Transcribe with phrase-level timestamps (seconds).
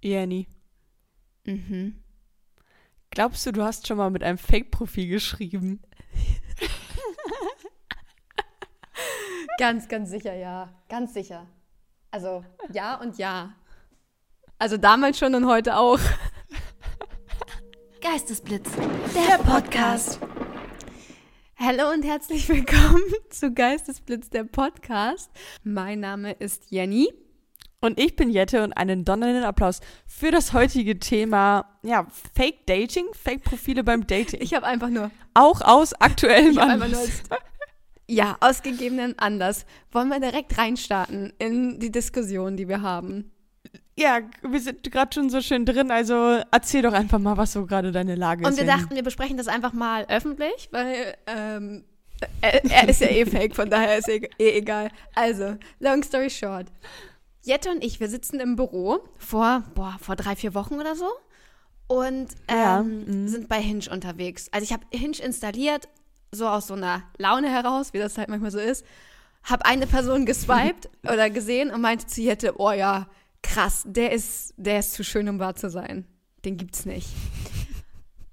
[0.00, 0.46] Jenny,
[1.44, 2.02] Mhm.
[3.10, 5.80] glaubst du, du hast schon mal mit einem Fake-Profil geschrieben?
[9.58, 10.72] Ganz, ganz sicher, ja.
[10.88, 11.46] Ganz sicher.
[12.10, 13.54] Also, ja und ja.
[14.58, 15.98] Also damals schon und heute auch.
[18.00, 18.70] Geistesblitz,
[19.14, 20.20] der Podcast.
[21.56, 25.30] Hallo und herzlich willkommen zu Geistesblitz, der Podcast.
[25.64, 27.08] Mein Name ist Jenny.
[27.80, 33.06] Und ich bin Jette und einen donnernden Applaus für das heutige Thema, ja, Fake Dating,
[33.12, 34.40] Fake Profile beim Dating.
[34.42, 37.22] Ich habe einfach nur, Auch aus aktuellem ich hab einfach nur Anlass.
[38.08, 39.64] ja, aus gegebenen Anlass.
[39.92, 43.30] Wollen wir direkt reinstarten in die Diskussion, die wir haben?
[43.96, 47.64] Ja, wir sind gerade schon so schön drin, also erzähl doch einfach mal, was so
[47.66, 48.58] gerade deine Lage Und ist.
[48.58, 48.80] wir Jenny.
[48.80, 51.84] dachten, wir besprechen das einfach mal öffentlich, weil ähm,
[52.40, 54.90] er, er ist ja eh fake, von daher ist eh, eh egal.
[55.14, 56.66] Also, long story short.
[57.48, 61.06] Jette und ich, wir sitzen im Büro vor, boah, vor drei, vier Wochen oder so
[61.86, 63.28] und Ja, ähm, mhm.
[63.28, 64.48] sind bei Hinge unterwegs.
[64.52, 65.88] Also ich habe Hinge installiert,
[66.30, 68.84] so aus so einer Laune heraus, wie das halt manchmal so ist.
[69.42, 73.08] Habe eine Person geswiped oder gesehen und meinte zu Jette, oh ja,
[73.42, 76.04] krass, der ist, der ist zu schön, um wahr zu sein.
[76.44, 77.08] Den gibt's nicht.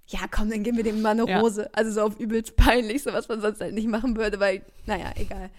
[0.07, 1.39] Ja, komm, dann geben wir dem mal eine Ja.
[1.39, 1.67] Rose.
[1.73, 5.11] Also so auf übelst peinlich, so was man sonst halt nicht machen würde, weil, naja,
[5.15, 5.49] egal.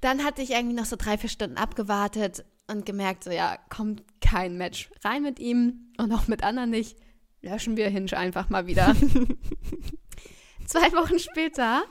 [0.00, 4.02] Dann hatte ich irgendwie noch so drei, vier Stunden abgewartet und gemerkt, so ja, kommt
[4.20, 6.96] kein Match rein mit ihm und auch mit anderen nicht.
[7.42, 8.94] Löschen wir Hinge einfach mal wieder.
[10.66, 11.84] Zwei Wochen später,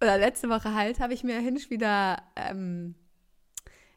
[0.00, 2.94] oder letzte Woche halt, habe ich mir Hinge wieder ähm,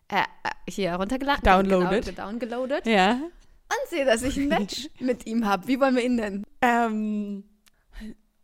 [0.07, 1.43] äh, äh, hier runtergeladen.
[1.43, 2.05] Downloaded.
[2.05, 2.85] Genau, downgeloadet.
[2.85, 3.13] Ja.
[3.13, 5.67] Und sehe, dass ich ein Match mit ihm habe.
[5.67, 6.43] Wie wollen wir ihn nennen?
[6.61, 7.43] Ähm,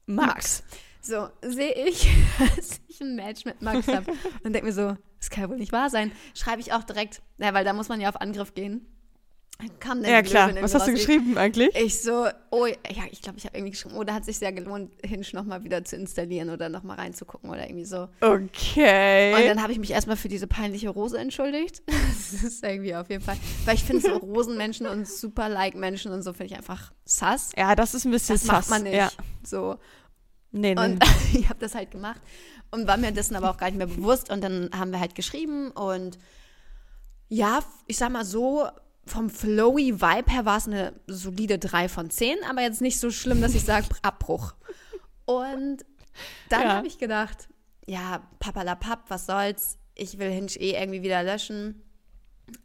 [0.05, 0.63] Max.
[1.01, 2.09] So, sehe ich,
[2.55, 4.11] dass ich ein Match mit Max habe.
[4.43, 6.11] Und denke mir so, das kann ja wohl nicht wahr sein.
[6.33, 8.85] Schreibe ich auch direkt, ja, weil da muss man ja auf Angriff gehen.
[9.81, 10.47] Kam dann Ja, klar.
[10.49, 11.75] Löwin Was hast du geschrieben eigentlich?
[11.75, 14.53] Ich so, oh, ja, ich glaube, ich habe irgendwie geschrieben, oh, da hat sich sehr
[14.53, 18.07] gelohnt, Hinge nochmal wieder zu installieren oder nochmal reinzugucken oder irgendwie so.
[18.21, 19.33] Okay.
[19.35, 21.81] Und dann habe ich mich erstmal für diese peinliche Rose entschuldigt.
[22.29, 23.37] Das ist irgendwie auf jeden Fall.
[23.65, 27.51] Weil ich finde so Rosenmenschen und super Like-Menschen und so finde ich einfach sass.
[27.57, 28.69] ja, das ist ein bisschen Das macht sass.
[28.69, 28.95] man nicht.
[28.95, 29.09] Ja.
[29.43, 29.77] So.
[30.51, 30.81] Nee, nee.
[30.83, 32.19] Und ich habe das halt gemacht
[32.71, 34.29] und war mir dessen aber auch gar nicht mehr bewusst.
[34.31, 36.17] Und dann haben wir halt geschrieben und
[37.27, 38.67] ja, ich sag mal so,
[39.05, 43.11] vom flowy Vibe her war es eine solide 3 von 10, aber jetzt nicht so
[43.11, 44.53] schlimm, dass ich sage Abbruch.
[45.25, 45.85] Und
[46.49, 46.73] dann Ja.
[46.75, 47.47] habe ich gedacht,
[47.87, 51.83] ja, papalapap, was soll's, ich will Hinge eh irgendwie wieder löschen.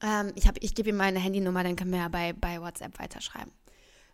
[0.03, 2.99] Ähm, ich hab- ich gebe ihm meine Handynummer, dann können wir ja bei, bei WhatsApp
[2.99, 3.53] weiterschreiben.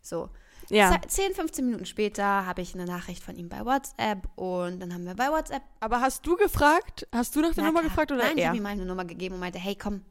[0.03, 0.31] So,
[0.71, 0.93] ja.
[0.93, 4.93] Ze- 10, 15 Minuten später habe ich eine Nachricht von ihm bei WhatsApp und dann
[4.95, 5.63] haben wir bei WhatsApp.
[5.81, 7.07] Aber hast du gefragt?
[7.13, 7.91] Hast du nach der Na Nummer klar.
[7.91, 8.49] gefragt oder Nein, ich er?
[8.49, 10.03] habe ihm meine Nummer gegeben und meinte, hey, komm,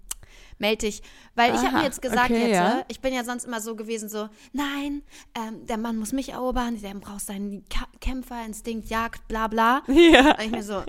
[0.58, 1.02] melde dich.
[1.36, 2.84] Weil ich habe mir jetzt gesagt, okay, jetzt, ja.
[2.88, 5.02] ich bin ja sonst immer so gewesen, so, nein,
[5.36, 9.82] ähm, der Mann muss mich erobern, der braucht seinen Ka Kämpferinstinkt, Jagd, bla bla.
[9.88, 10.32] Ja.
[10.36, 10.84] Und ich mir so,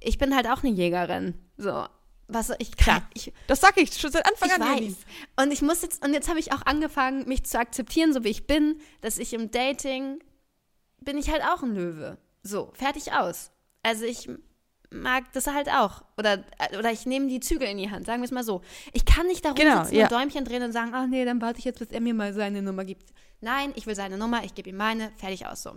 [0.00, 1.34] ich bin halt auch eine Jägerin.
[1.56, 1.86] So,
[2.34, 3.02] was ich Klar.
[3.14, 4.74] ich, Das sag ich schon seit Anfang ich an.
[4.74, 4.88] Jenny.
[4.90, 4.96] weiß.
[5.44, 8.28] Und ich muss jetzt, und jetzt habe ich auch angefangen, mich zu akzeptieren, so wie
[8.28, 10.18] ich bin, dass ich im Dating
[11.00, 12.18] bin ich halt auch ein Löwe.
[12.42, 13.50] So, fertig aus.
[13.82, 14.28] Also ich
[14.90, 16.02] mag das halt auch.
[16.18, 16.44] Oder,
[16.78, 18.60] oder ich nehme die Zügel in die Hand, sagen wir es mal so.
[18.92, 20.04] Ich kann nicht da Genau, rumsitzen ja.
[20.04, 22.32] und Däumchen drehen und sagen, ach nee, dann warte ich jetzt, bis er mir mal
[22.34, 23.12] seine Nummer gibt.
[23.40, 25.76] Nein, ich will seine Nummer, ich gebe ihm meine, fertig aus so.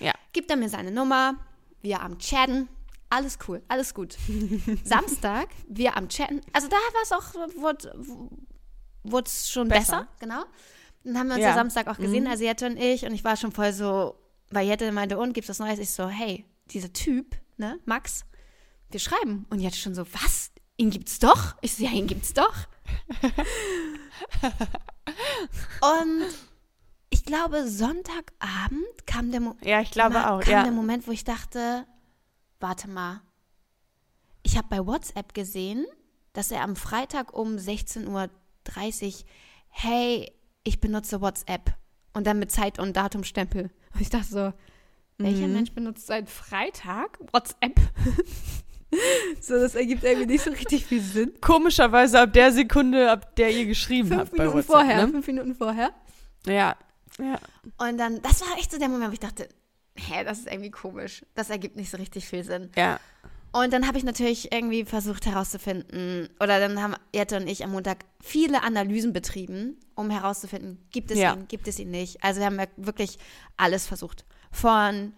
[0.00, 0.12] Ja.
[0.32, 1.34] Gibt er mir seine Nummer,
[1.80, 2.68] wir am Chatten,
[3.12, 4.16] alles cool, alles gut.
[4.84, 7.34] Samstag, wir am Chatten, also da war es auch,
[9.04, 10.02] wurde es schon besser.
[10.02, 10.08] Besser.
[10.20, 10.44] genau.
[11.04, 11.54] Dann haben wir uns ja, Ja.
[11.54, 12.30] Samstag auch gesehen, Mhm.
[12.30, 14.14] also Jette und ich, und ich war schon voll so,
[14.50, 15.78] weil Jette meinte, und gibt's was Neues?
[15.78, 18.24] Ich so, hey, dieser Typ, ne, Max,
[18.90, 19.46] wir schreiben.
[19.50, 20.50] Und Jette schon so, was?
[20.76, 21.56] Ihn gibt's doch?
[21.60, 22.54] Ich so, ja, ihn gibt's doch.
[25.80, 26.22] und
[27.10, 30.40] ich glaube, Sonntagabend kam der, Mo Ja, ich glaube auch.
[30.40, 30.62] kam Ja.
[30.62, 31.86] der Moment, wo ich dachte,
[32.62, 33.20] warte mal,
[34.42, 35.84] ich habe bei WhatsApp gesehen,
[36.32, 38.30] dass er am Freitag um 16.30 Uhr,
[39.68, 40.32] hey,
[40.64, 41.74] ich benutze WhatsApp
[42.14, 43.70] und dann mit Zeit- und Datumstempel.
[43.94, 44.52] Und ich dachte so,
[45.18, 45.52] welcher Mhm.
[45.52, 47.78] Mensch benutzt seit Freitag WhatsApp?
[49.40, 51.32] so, das ergibt irgendwie nicht so richtig viel Sinn.
[51.40, 54.72] Komischerweise ab der Sekunde, ab der ihr geschrieben Fünf habt bei Minuten WhatsApp.
[54.76, 55.12] vorher, Ne?
[55.12, 55.90] fünf Minuten vorher.
[56.46, 56.76] Ja.
[57.18, 57.38] Ja.
[57.78, 59.48] Und dann, das war echt so der Moment, wo ich dachte,
[59.96, 61.24] hä, das ist irgendwie komisch.
[61.34, 62.70] Das ergibt nicht so richtig viel Sinn.
[62.76, 62.98] Ja.
[63.54, 67.72] Und dann habe ich natürlich irgendwie versucht herauszufinden, oder dann haben Jette und ich am
[67.72, 71.34] Montag viele Analysen betrieben, um herauszufinden, gibt es Ja.
[71.34, 72.24] ihn, gibt es ihn nicht.
[72.24, 73.18] Also wir haben ja wirklich
[73.58, 74.24] alles versucht.
[74.50, 75.12] Von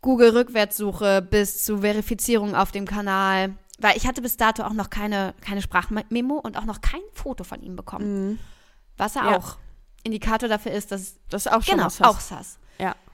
[0.00, 3.54] Google-Rückwärtssuche bis zu Verifizierung auf dem Kanal.
[3.78, 7.42] Weil ich hatte bis dato auch noch keine, keine Sprachmemo und auch noch kein Foto
[7.44, 8.30] von ihm bekommen.
[8.32, 8.38] Mhm.
[8.96, 9.36] Was er Ja.
[9.38, 9.56] auch
[10.04, 12.00] Indikator dafür ist, dass Das auch schon genau, was.
[12.02, 12.58] auch Sass.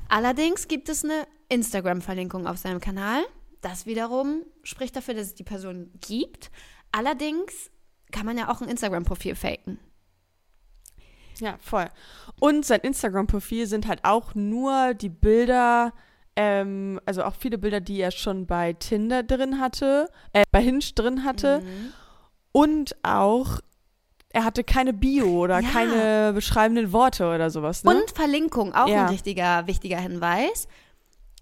[0.09, 3.23] Allerdings gibt es eine Instagram-Verlinkung auf seinem Kanal.
[3.61, 6.51] Das wiederum spricht dafür, dass es die Person gibt.
[6.93, 7.71] Allerdings
[8.13, 9.79] kann man ja auch ein Instagram-Profil faken.
[11.41, 11.87] Ja, voll.
[12.41, 15.93] Und sein Instagram-Profil sind halt auch nur die Bilder,
[16.37, 20.85] ähm, also auch viele Bilder, die er schon bei Tinder drin hatte, äh, bei Hinge
[20.95, 21.61] drin hatte.
[21.61, 21.93] Mhm.
[22.53, 23.61] Und auch,
[24.39, 25.69] er hatte keine Bio oder Ja.
[25.69, 27.91] keine beschreibenden Worte oder sowas, ne?
[27.91, 29.07] Und Verlinkung, auch Ja.
[29.07, 30.69] ein richtiger, wichtiger Hinweis.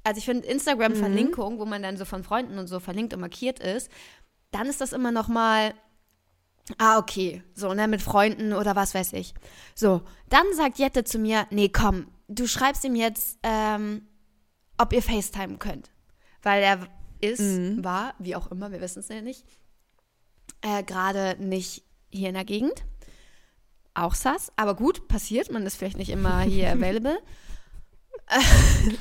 [0.02, 0.52] Also ich finde Mhm.
[0.52, 3.90] Instagram-Verlinkung, wo man dann so von Freunden und so verlinkt und markiert ist,
[4.50, 5.74] dann ist das immer noch mal,
[6.78, 9.34] ah, okay, so, ne, mit Freunden oder was weiß ich.
[9.74, 10.00] So,
[10.30, 14.06] dann sagt Jette zu mir, nee, komm, du schreibst ihm jetzt, ähm,
[14.78, 15.90] ob ihr FaceTime könnt.
[16.42, 16.78] Weil er
[17.20, 17.84] ist, Mhm.
[17.84, 19.44] war, wie auch immer, wir wissen es ja nicht,
[20.62, 22.84] äh, gerade nicht hier in der Gegend.
[23.94, 27.18] Auch sass, aber gut, passiert, man ist vielleicht nicht immer hier available.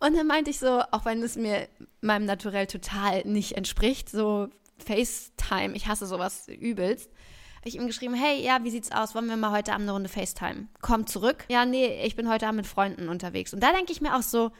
[0.00, 1.68] Und dann meinte ich so, auch wenn es mir
[2.00, 4.48] meinem Naturell total nicht entspricht, so
[4.78, 7.10] FaceTime, ich hasse sowas übelst,
[7.56, 9.14] habe ich ihm geschrieben, hey, ja, wie sieht's aus?
[9.14, 10.68] Wollen wir mal heute Abend eine Runde FaceTime?
[10.82, 11.46] Komm zurück.
[11.48, 13.54] Ja, nee, ich bin heute Abend mit Freunden unterwegs.
[13.54, 14.50] Und da denke ich mir auch so,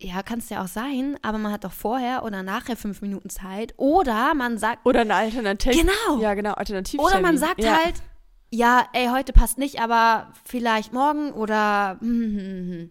[0.00, 3.30] ja, kann es ja auch sein, aber man hat doch vorher oder nachher fünf Minuten
[3.30, 3.74] Zeit.
[3.76, 5.76] Oder man sagt, Oder eine Alternative.
[5.76, 6.20] Genau.
[6.20, 7.00] Ja, genau, Alternativ.
[7.00, 7.76] oder man sagt ja.
[7.76, 7.96] halt,
[8.50, 12.90] ja, ey, heute passt nicht, aber vielleicht morgen oder hm, hm.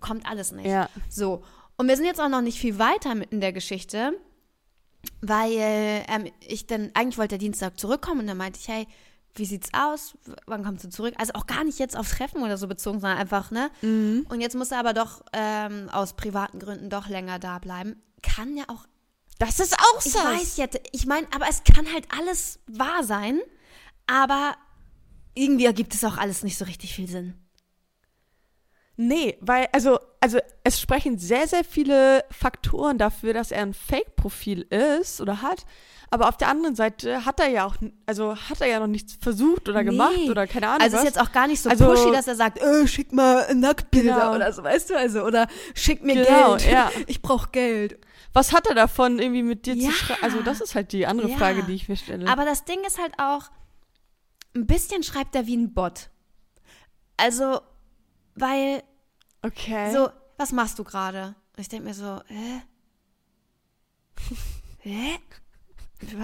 [0.00, 0.66] kommt alles nicht.
[0.66, 0.88] Ja.
[1.08, 1.42] So.
[1.76, 4.12] Und wir sind jetzt auch noch nicht viel weiter mit in der Geschichte,
[5.20, 5.50] weil
[6.08, 8.86] ähm, ich dann, eigentlich wollte der Dienstag zurückkommen und dann meinte ich, hey,
[9.36, 10.16] wie sieht's aus?
[10.46, 11.14] Wann kommst du zurück?
[11.18, 13.70] Also auch gar nicht jetzt aufs Treffen oder so bezogen, sondern einfach, ne?
[13.82, 14.26] Mhm.
[14.28, 18.00] Und jetzt muss er aber doch ähm, aus privaten Gründen doch länger da bleiben.
[18.22, 18.86] Kann ja auch
[19.38, 20.18] Das ist auch ich so.
[20.18, 23.40] weiß, Jette, ich meine, aber es kann halt alles wahr sein,
[24.06, 24.54] aber
[25.34, 27.34] irgendwie ergibt es auch alles nicht so richtig viel Sinn.
[28.96, 34.62] Nee, weil, also, also es sprechen sehr, sehr viele Faktoren dafür, dass er ein Fake-Profil
[34.62, 35.66] ist oder hat.
[36.14, 37.74] Aber auf der anderen Seite hat er ja auch,
[38.06, 39.90] also hat er ja noch nichts versucht oder Nee.
[39.90, 40.80] gemacht oder keine Ahnung.
[40.82, 41.02] Also was.
[41.02, 44.14] ist jetzt auch gar nicht so Also- pushy, dass er sagt, äh, schick mal Nacktbilder
[44.14, 44.34] Genau.
[44.36, 46.70] oder so, weißt du, also oder schick mir Genau, Geld.
[46.70, 46.90] ja.
[47.08, 47.98] Ich brauche Geld.
[48.32, 49.88] was hat er davon, irgendwie mit dir Ja.
[49.90, 50.22] zu schreiben?
[50.22, 51.36] Also, das ist halt die andere Ja.
[51.36, 52.28] Frage, die ich mir stelle.
[52.30, 53.50] Aber das Ding ist halt auch,
[54.54, 56.10] ein bisschen schreibt er wie ein Bot.
[57.16, 57.60] Also,
[58.36, 58.82] weil
[59.42, 59.92] okay.
[59.92, 61.34] So, was machst du gerade?
[61.56, 62.62] Ich denke mir so, hä?
[64.80, 65.18] Hä?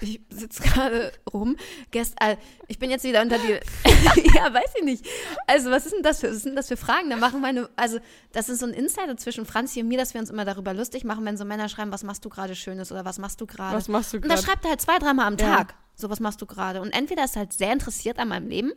[0.00, 1.56] Ich sitze gerade rum.
[1.90, 2.36] Gestern,
[2.68, 3.52] ich bin jetzt wieder unter die.
[4.34, 5.06] ja, weiß ich nicht.
[5.46, 7.08] Also, was ist denn das für, was sind das für Fragen?
[7.10, 7.98] Da machen meine, also,
[8.32, 11.04] das ist so ein Insider zwischen Franzi und mir, dass wir uns immer darüber lustig
[11.04, 13.76] machen, wenn so Männer schreiben, was machst du gerade Schönes oder was machst du gerade?
[13.76, 14.42] was machst du Und da gerade?
[14.42, 15.56] schreibt er halt zwei, dreimal am Ja.
[15.56, 15.74] Tag.
[15.94, 16.80] So, was machst du gerade?
[16.80, 18.72] Und entweder ist er halt sehr interessiert an meinem Leben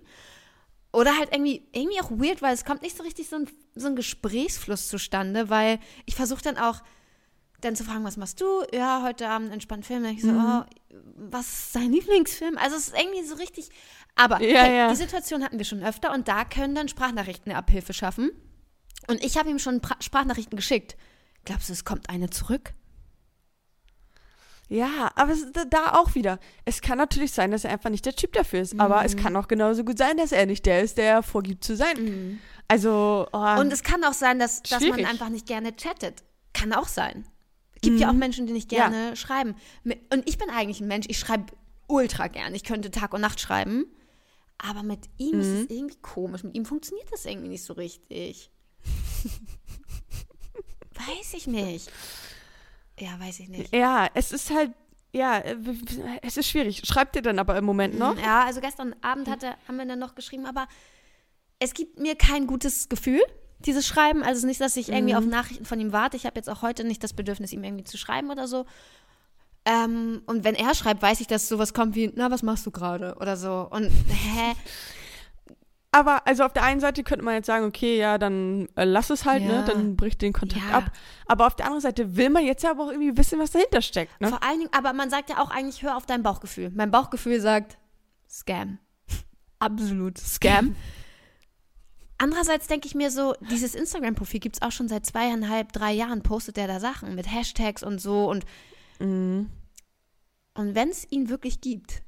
[0.92, 3.88] oder halt irgendwie, irgendwie auch weird, weil es kommt nicht so richtig so ein, so
[3.88, 6.81] ein Gesprächsfluss zustande, weil ich versuche dann auch
[7.61, 8.63] dann zu fragen, was machst du?
[8.73, 10.03] Ja, heute Abend entspannt Film.
[10.03, 10.63] Dann ich so, Mhm.
[10.63, 12.57] oh, was ist dein Lieblingsfilm?
[12.57, 13.69] Also es ist irgendwie so richtig,
[14.15, 14.89] aber Ja, hey, ja.
[14.89, 18.31] die Situation hatten wir schon öfter und da können dann Sprachnachrichten eine Abhilfe schaffen.
[19.07, 20.95] Und ich habe ihm schon pra Sprachnachrichten geschickt.
[21.45, 22.73] Glaubst du, es kommt eine zurück?
[24.69, 26.39] Ja, aber es, da- auch wieder.
[26.63, 28.79] Es kann natürlich sein, dass er einfach nicht der Typ dafür ist.
[28.79, 29.05] Aber Mhm.
[29.05, 32.39] es kann auch genauso gut sein, dass er nicht der ist, der vorgibt zu sein.
[32.69, 36.23] Also, oh, Und es kann auch sein, dass, dass man einfach nicht gerne chattet.
[36.53, 37.25] Kann auch sein.
[37.81, 38.78] Gibt ja auch Menschen, die nicht Mhm.
[38.78, 38.90] Ja.
[38.90, 39.56] gerne schreiben.
[39.83, 41.45] Und ich bin eigentlich ein Mensch, ich schreibe
[41.88, 42.54] ultra gern.
[42.56, 43.85] Ich könnte Tag und Nacht schreiben.
[44.59, 45.42] Aber mit ihm Mhm.
[45.42, 46.44] ist es irgendwie komisch.
[46.44, 48.52] Mit ihm funktioniert das irgendwie nicht so richtig.
[50.94, 51.92] weiß ich nicht.
[53.00, 53.73] Ja, weiß ich nicht.
[53.73, 54.71] ja, es ist halt,
[55.14, 55.57] ja, äh,
[56.21, 56.83] es ist schwierig.
[56.85, 58.18] Schreibt ihr dann aber im Moment noch?
[58.19, 60.68] Ja, also gestern Abend hatte, haben wir dann noch geschrieben, aber
[61.59, 63.21] es gibt mir kein gutes Gefühl,
[63.65, 64.21] dieses Schreiben.
[64.21, 65.19] Also es ist nicht, dass ich irgendwie Mhm.
[65.19, 66.18] auf Nachrichten von ihm warte.
[66.18, 68.65] Ich habe jetzt auch heute nicht das Bedürfnis, ihm irgendwie zu schreiben oder so.
[69.65, 72.71] Ähm, und wenn er schreibt, weiß ich, dass sowas kommt wie, na, was machst du
[72.71, 73.15] gerade?
[73.19, 73.68] Oder so.
[73.69, 74.53] Und hä?
[75.94, 79.09] Aber also auf der einen Seite könnte man jetzt sagen, okay, ja, dann äh, lass
[79.09, 79.57] es halt, Ja.
[79.59, 79.63] ne?
[79.65, 80.77] Dann bricht den Kontakt Ja.
[80.77, 80.91] ab.
[81.27, 83.81] Aber auf der anderen Seite will man jetzt ja aber auch irgendwie wissen, was dahinter
[83.81, 84.30] steckt, ne?
[84.30, 86.71] Vor allen Dingen, aber man sagt ja auch eigentlich, hör auf dein Bauchgefühl.
[86.73, 87.77] Mein Bauchgefühl sagt,
[88.30, 88.80] Scam.
[89.59, 90.75] Absolut Scam.
[92.21, 96.21] Andererseits denke ich mir so, dieses Instagram-Profil gibt es auch schon seit zweieinhalb, drei Jahren,
[96.21, 98.30] postet er da Sachen mit Hashtags und so.
[98.30, 98.45] Und,
[98.99, 99.49] Mhm.
[100.54, 102.04] und wenn es ihn wirklich gibt,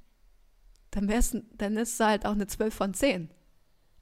[0.92, 3.32] dann, wär's, dann ist es halt auch eine 12 von 10.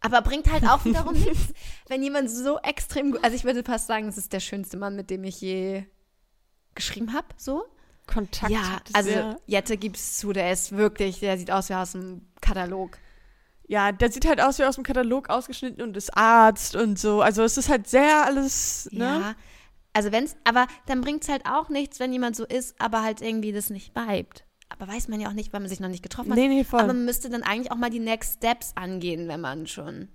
[0.02, 1.54] Aber bringt halt auch wiederum nichts,
[1.88, 4.98] wenn jemand so extrem gut, also ich würde fast sagen, es ist der schönste Mann,
[4.98, 5.86] mit dem ich je
[6.76, 7.64] geschrieben habe, so.
[8.06, 8.52] Kontakt.
[8.52, 12.98] Ja, also Jette gibt's zu, der ist wirklich, der sieht aus wie aus dem Katalog.
[13.72, 17.22] Ja, der sieht halt aus wie aus dem Katalog ausgeschnitten und ist Arzt und so.
[17.22, 19.06] Also es ist halt sehr alles, ne?
[19.06, 19.36] Ja.
[19.94, 23.54] Also wenn's, aber dann bringt's halt auch nichts, wenn jemand so ist, aber halt irgendwie
[23.54, 24.44] das nicht bleibt.
[24.68, 26.38] Aber weiß man ja auch nicht, weil man sich noch nicht getroffen hat.
[26.38, 26.82] Nee, nee, voll.
[26.82, 30.10] Aber man müsste dann eigentlich auch mal die Next Steps angehen, wenn man schon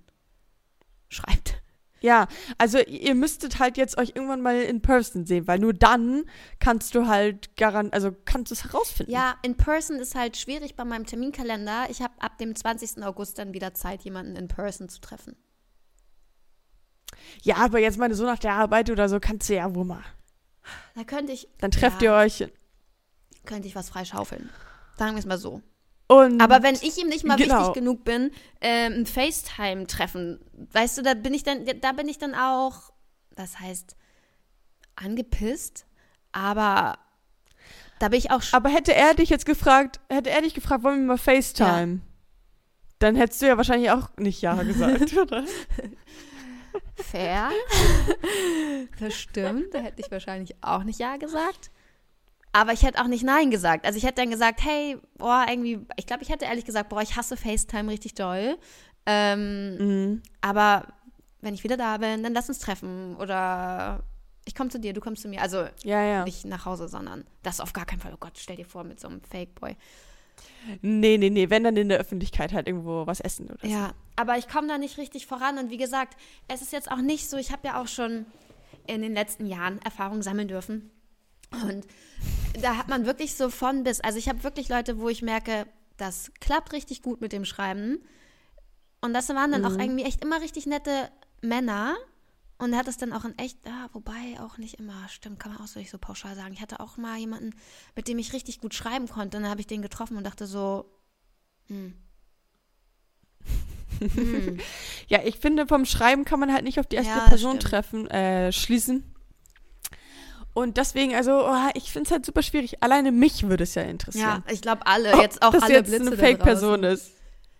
[1.09, 1.59] schreibt.
[2.01, 2.27] Ja,
[2.57, 6.25] also ihr müsstet halt jetzt euch irgendwann mal in person sehen, weil nur dann
[6.59, 9.11] kannst du halt garant, also kannst du es herausfinden.
[9.11, 11.87] Ja, in person ist halt schwierig bei meinem Terminkalender.
[11.89, 13.03] Ich habe ab dem 20.
[13.03, 15.35] August dann wieder Zeit, jemanden in person zu treffen.
[17.41, 20.03] Ja, aber jetzt meine so nach der Arbeit oder so kannst du ja wohl mal.
[20.95, 22.19] Da könnte ich, Dann trefft Ja.
[22.21, 22.47] ihr euch.
[23.45, 24.49] könnte ich was freischaufeln.
[24.97, 25.61] Sagen wir es mal so.
[26.07, 27.59] Und Aber wenn ich ihm nicht mal Genau.
[27.59, 30.39] wichtig genug bin, ähm, ein FaceTime-Treffen,
[30.71, 32.91] weißt du, da bin ich dann, da bin ich dann auch,
[33.35, 33.95] das heißt,
[34.95, 35.85] angepisst,
[36.31, 36.97] aber
[37.99, 40.83] da bin ich auch sch- Aber hätte er dich jetzt gefragt, hätte er dich gefragt,
[40.83, 41.99] wollen wir mal FaceTime?
[42.99, 45.43] Dann hättest du ja wahrscheinlich auch nicht Ja gesagt, oder?
[46.95, 47.49] fair.
[48.99, 51.69] das stimmt, da hätte ich wahrscheinlich auch nicht Ja gesagt.
[52.53, 53.85] Aber ich hätte auch nicht Nein gesagt.
[53.85, 57.01] Also ich hätte dann gesagt, hey, boah, irgendwie, ich glaube, ich hätte ehrlich gesagt, boah,
[57.01, 58.57] ich hasse FaceTime richtig doll.
[59.05, 60.21] Ähm, Mhm.
[60.41, 60.87] Aber
[61.41, 63.15] wenn ich wieder da bin, dann lass uns treffen.
[63.17, 64.03] Oder
[64.45, 65.41] ich komme zu dir, du kommst zu mir.
[65.41, 66.23] Also Ja, ja.
[66.23, 68.13] nicht nach Hause, sondern das auf gar keinen Fall.
[68.13, 69.75] Oh Gott, stell dir vor, mit so einem Fake-Boy.
[70.81, 73.67] Nee, nee, nee, wenn dann in der Öffentlichkeit halt irgendwo was essen oder so.
[73.67, 75.57] Ja, aber ich komme da nicht richtig voran.
[75.57, 78.25] Und wie gesagt, es ist jetzt auch nicht so, ich habe ja auch schon
[78.85, 80.91] in den letzten Jahren Erfahrung sammeln dürfen.
[81.51, 81.85] Und
[82.61, 84.01] da hat man wirklich so von bis.
[84.01, 85.65] Also ich habe wirklich Leute, wo ich merke,
[85.97, 87.99] das klappt richtig gut mit dem Schreiben.
[89.01, 89.79] Und das waren dann auch Mhm.
[89.79, 91.09] irgendwie echt immer richtig nette
[91.41, 91.95] Männer.
[92.59, 95.61] Und hat es dann auch in echt, ah, wobei auch nicht immer, stimmt, kann man
[95.61, 96.53] auch so nicht so pauschal sagen.
[96.53, 97.51] Ich hatte auch mal jemanden,
[97.95, 99.37] mit dem ich richtig gut schreiben konnte.
[99.37, 100.89] Und dann habe ich den getroffen und dachte so,
[101.67, 101.93] hm.
[103.99, 104.59] hm.
[105.07, 107.63] Ja, ich finde, vom Schreiben kann man halt nicht auf die erste Ja, Person stimmt.
[107.63, 109.03] treffen, äh, schließen.
[110.57, 112.81] Und deswegen, also, oh, ich finde es halt super schwierig.
[112.81, 114.43] Alleine mich würde es ja interessieren.
[114.47, 117.11] Ja, ich glaube alle, jetzt auch alle jetzt Blitze eine Fake-Person ist.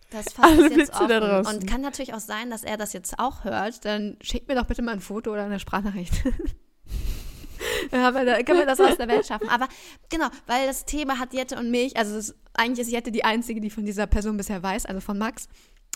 [0.09, 1.59] Das fasst Alle es jetzt da draußen.
[1.59, 3.85] Und kann natürlich auch sein, dass er das jetzt auch hört.
[3.85, 6.11] Dann schickt mir doch bitte mal ein Foto oder eine Sprachnachricht.
[7.91, 8.13] Dann
[8.45, 9.47] können wir das aus der Welt schaffen.
[9.47, 9.67] Aber
[10.09, 13.61] genau, weil das Thema hat Jette und mich, also es, eigentlich ist Jette die Einzige,
[13.61, 15.49] die von dieser Person bisher weiß, also von Max.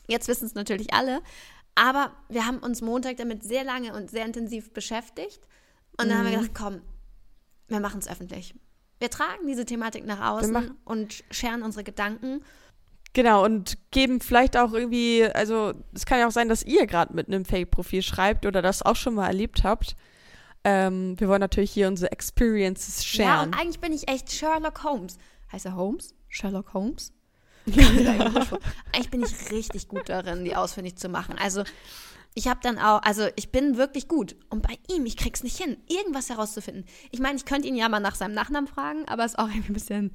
[0.07, 1.23] Jetzt wissen es natürlich alle.
[1.73, 5.39] Aber wir haben uns Montag damit sehr lange und sehr intensiv beschäftigt.
[5.99, 6.41] Und dann haben wir Mhm.
[6.43, 6.81] gedacht, komm,
[7.71, 8.53] wir machen es öffentlich.
[8.99, 12.43] Wir tragen diese Thematik nach außen und scheren unsere Gedanken.
[13.13, 17.13] Genau, und geben vielleicht auch irgendwie, also es kann ja auch sein, dass ihr gerade
[17.13, 19.95] mit einem Fake-Profil schreibt oder das auch schon mal erlebt habt.
[20.63, 23.47] Ähm, wir wollen natürlich hier unsere Experiences Ja, sharen.
[23.49, 25.17] und eigentlich bin ich echt Sherlock Holmes.
[25.51, 26.13] Heißt er Holmes?
[26.29, 27.11] Sherlock Holmes?
[27.65, 31.35] eigentlich bin ich richtig gut darin, die ausfindig zu machen.
[31.37, 31.63] Also
[32.33, 34.35] ich habe dann auch, also ich bin wirklich gut.
[34.49, 36.85] Und bei ihm, ich krieg's nicht hin, irgendwas herauszufinden.
[37.11, 39.71] Ich meine, ich könnte ihn ja mal nach seinem Nachnamen fragen, aber ist auch irgendwie
[39.71, 40.13] ein bisschen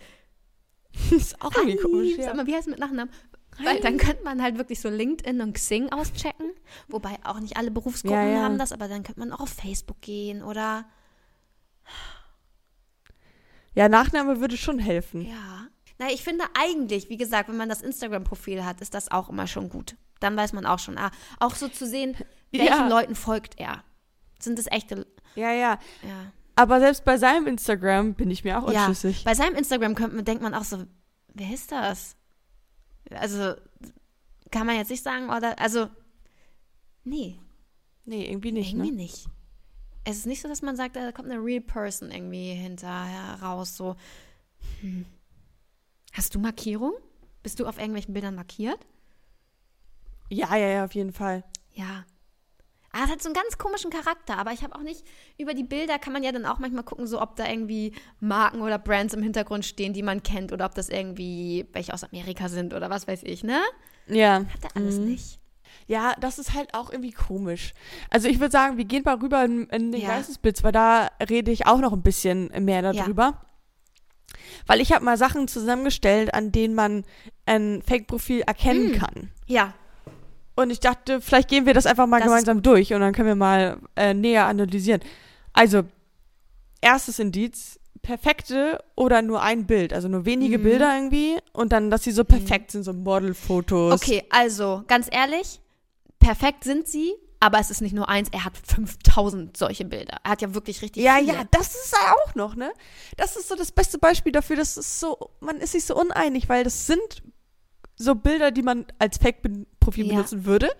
[1.11, 2.13] ist auch irgendwie komisch.
[2.17, 2.35] Sag Ja.
[2.35, 3.13] mal, wie heißt es mit Nachnamen?
[3.63, 6.53] Weil dann könnte man halt wirklich so LinkedIn und Xing auschecken.
[6.89, 8.43] Wobei auch nicht alle Berufsgruppen Ja, ja.
[8.43, 10.85] haben das, aber dann könnte man auch auf Facebook gehen oder
[13.75, 15.21] ja, Nachname würde schon helfen.
[15.23, 15.69] Ja.
[15.99, 19.47] Naja, ich finde eigentlich, wie gesagt, wenn man das Instagram-Profil hat, ist das auch immer
[19.47, 19.97] schon gut.
[20.21, 21.11] Dann weiß man auch schon, ah,
[21.41, 22.17] auch so zu sehen,
[22.53, 22.89] welchen Ja.
[22.89, 23.83] Leuten folgt er.
[24.39, 25.79] Sind es echte, Ja, ja.
[26.03, 26.33] ja.
[26.55, 29.25] Aber selbst bei seinem Instagram bin ich mir auch Ja, unschlüssig.
[29.25, 30.85] bei seinem Instagram könnte man, denkt man auch so,
[31.35, 32.17] wer ist das?
[33.11, 33.55] Also,
[34.51, 35.89] kann man jetzt nicht sagen, oder, also,
[37.05, 37.39] nee,
[38.05, 38.97] nee, irgendwie nicht, irgendwie ne?
[38.97, 39.27] nicht.
[40.05, 43.77] Es ist nicht so, dass man sagt, da kommt eine real person irgendwie hinterher raus,
[43.77, 43.97] so.
[44.81, 45.05] Hm.
[46.17, 46.93] Hast du Markierung?
[47.43, 48.79] Bist du auf irgendwelchen Bildern markiert?
[50.31, 51.45] Ja, ja, ja, auf jeden Fall.
[51.73, 52.05] Ja.
[52.93, 55.05] Ah, es hat so einen ganz komischen Charakter, aber ich habe auch nicht,
[55.37, 58.63] über die Bilder kann man ja dann auch manchmal gucken, so ob da irgendwie Marken
[58.63, 62.49] oder Brands im Hintergrund stehen, die man kennt oder ob das irgendwie welche aus Amerika
[62.49, 63.61] sind oder was weiß ich, ne?
[64.09, 64.37] Ja.
[64.53, 65.05] Hat er alles Mhm.
[65.05, 65.39] nicht.
[65.87, 67.75] Ja, das ist halt auch irgendwie komisch.
[68.09, 70.09] Also ich würde sagen, wir gehen mal rüber in, in den Ja.
[70.17, 73.43] Geistesblitz, weil da rede ich auch noch ein bisschen mehr darüber.
[74.67, 77.05] Weil ich habe mal Sachen zusammengestellt, an denen man
[77.47, 78.99] ein Fake-Profil erkennen Mm.
[78.99, 79.31] kann.
[79.47, 79.75] Ja,
[80.59, 83.29] Und ich dachte, vielleicht gehen wir das einfach mal Das gemeinsam durch und dann können
[83.29, 85.03] wir mal äh, näher analysieren.
[85.53, 85.83] Also,
[86.81, 90.63] erstes Indiz, perfekte oder nur ein Bild, also nur wenige Mhm.
[90.63, 93.93] Bilder irgendwie und dann, dass sie so perfekt sind, so Modelfotos.
[93.93, 95.61] okay, also ganz ehrlich,
[96.19, 100.19] perfekt sind sie, aber es ist nicht nur eins, er hat 5000 solche Bilder.
[100.25, 101.35] Er hat ja wirklich richtig Ja, viele.
[101.35, 102.73] ja, das ist ja auch noch, ne?
[103.17, 106.49] Das ist so das beste Beispiel dafür, dass es so, man ist sich so uneinig,
[106.49, 107.23] weil das sind
[107.97, 110.15] so Bilder, die man als Fake-Profil Ja.
[110.15, 110.71] benutzen würde.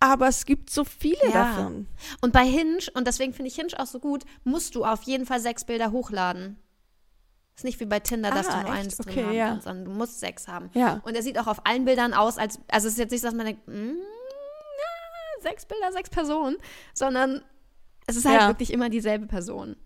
[0.00, 1.44] Aber es gibt so viele Ja.
[1.44, 1.86] davon.
[2.20, 5.26] Und bei Hinge, und deswegen finde ich Hinge auch so gut, musst du auf jeden
[5.26, 6.58] Fall sechs Bilder hochladen.
[7.54, 8.84] Ist nicht wie bei Tinder, dass Ah, du nur echt?
[8.84, 9.48] eins drin Okay, haben ja.
[9.50, 10.70] kannst, sondern du musst sechs haben.
[10.74, 11.00] Ja.
[11.04, 13.28] Und er sieht auch auf allen Bildern aus, als, also es ist jetzt nicht, so,
[13.28, 13.96] dass man denkt, mm, ja,
[15.42, 16.56] sechs Bilder, sechs Personen,
[16.94, 17.42] sondern
[18.06, 18.48] es ist halt Ja.
[18.48, 19.76] wirklich immer dieselbe Person.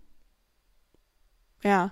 [1.63, 1.91] Ja.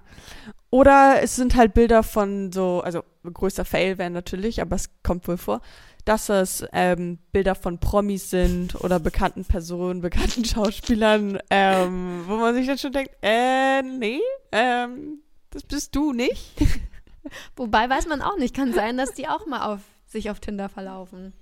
[0.69, 5.27] Oder es sind halt Bilder von so, also größter Fail wäre natürlich, aber es kommt
[5.27, 5.61] wohl vor,
[6.03, 12.53] dass es ähm, Bilder von Promis sind oder bekannten Personen, bekannten Schauspielern, ähm, wo man
[12.53, 14.19] sich dann schon denkt, äh, nee,
[14.51, 16.53] ähm, das bist du nicht.
[17.55, 20.69] Wobei weiß man auch nicht, kann sein, dass die auch mal auf sich auf Tinder
[20.69, 21.33] verlaufen.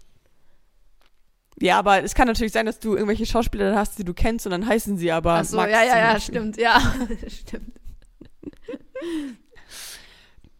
[1.61, 4.51] Ja, aber es kann natürlich sein, dass du irgendwelche Schauspieler hast, die du kennst und
[4.51, 6.81] dann heißen sie aber Ach so, Max ja, ja, ja, stimmt, ja,
[7.27, 7.73] stimmt.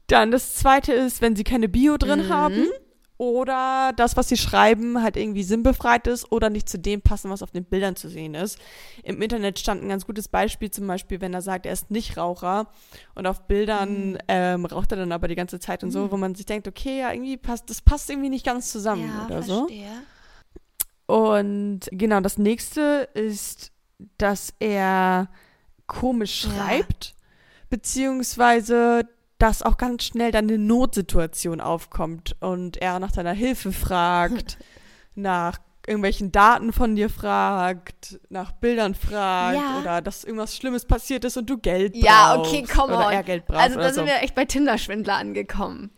[0.07, 2.29] Dann das zweite ist, wenn sie keine Bio drin Mhm.
[2.29, 2.65] haben
[3.17, 7.41] oder das, was sie schreiben, halt irgendwie sinnbefreit ist oder nicht zu dem passen, was
[7.41, 8.59] auf den Bildern zu sehen ist.
[9.03, 12.17] Im Internet stand ein ganz gutes Beispiel, zum Beispiel, wenn er sagt, er ist nicht
[12.17, 12.67] Raucher
[13.15, 14.17] und auf Bildern Mhm.
[14.27, 16.99] ähm, raucht er dann aber die ganze Zeit und so, wo man sich denkt, okay,
[16.99, 19.67] ja, irgendwie passt, das passt irgendwie nicht ganz zusammen Ja, oder so.
[21.05, 23.71] Und genau, das nächste ist,
[24.17, 25.29] dass er
[25.87, 26.49] komisch Ja.
[26.51, 27.15] schreibt,
[27.69, 29.07] beziehungsweise
[29.39, 34.57] dass auch ganz schnell dann eine Notsituation aufkommt und er nach deiner Hilfe fragt,
[35.15, 39.79] nach irgendwelchen Daten von dir fragt, nach Bildern fragt Ja.
[39.81, 42.53] oder dass irgendwas Schlimmes passiert ist und du Geld Ja, brauchst.
[42.53, 43.13] okay, come oder on.
[43.13, 44.13] er Geld braucht Also da sind so.
[44.13, 45.91] wir echt bei Tinder-Schwindler angekommen.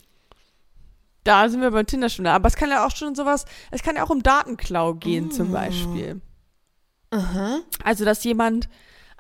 [1.25, 2.34] Da sind wir beim Tinder-Schwindler.
[2.34, 5.50] Aber es kann ja auch schon sowas, es kann ja auch um Datenklau gehen zum
[5.50, 5.53] Oh.
[5.53, 6.22] Beispiel.
[7.12, 7.60] Aha.
[7.84, 8.70] Also, dass jemand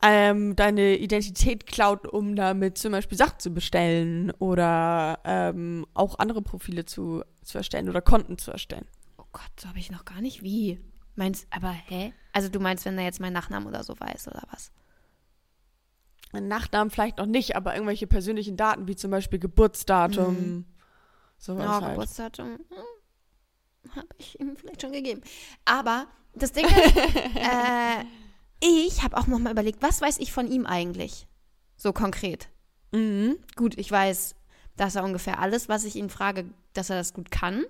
[0.03, 6.41] ähm, deine Identität klaut, um damit zum Beispiel Sachen zu bestellen oder ähm, auch andere
[6.41, 8.85] Profile zu, zu erstellen oder Konten zu erstellen.
[9.17, 10.79] Oh Gott, so habe ich noch gar nicht wie.
[11.15, 12.13] Meinst, aber hä?
[12.33, 14.71] Also du meinst, wenn er jetzt meinen Nachnamen oder so weiß oder was?
[16.33, 20.65] Nachnamen vielleicht noch nicht, aber irgendwelche persönlichen Daten, wie zum Beispiel Geburtsdatum, Mhm.
[21.45, 21.93] Sowas Ja, halt.
[21.95, 25.21] Geburtsdatum hm, habe ich ihm vielleicht schon gegeben.
[25.65, 26.95] Aber das Ding ist,
[27.35, 28.03] äh,
[28.61, 31.27] ich habe auch noch mal überlegt, was weiß ich von ihm eigentlich?
[31.77, 32.49] So konkret.
[32.91, 33.37] Mhm.
[33.55, 34.35] Gut, ich weiß,
[34.77, 37.63] dass er ungefähr alles, was ich ihn frage, dass er das gut kann.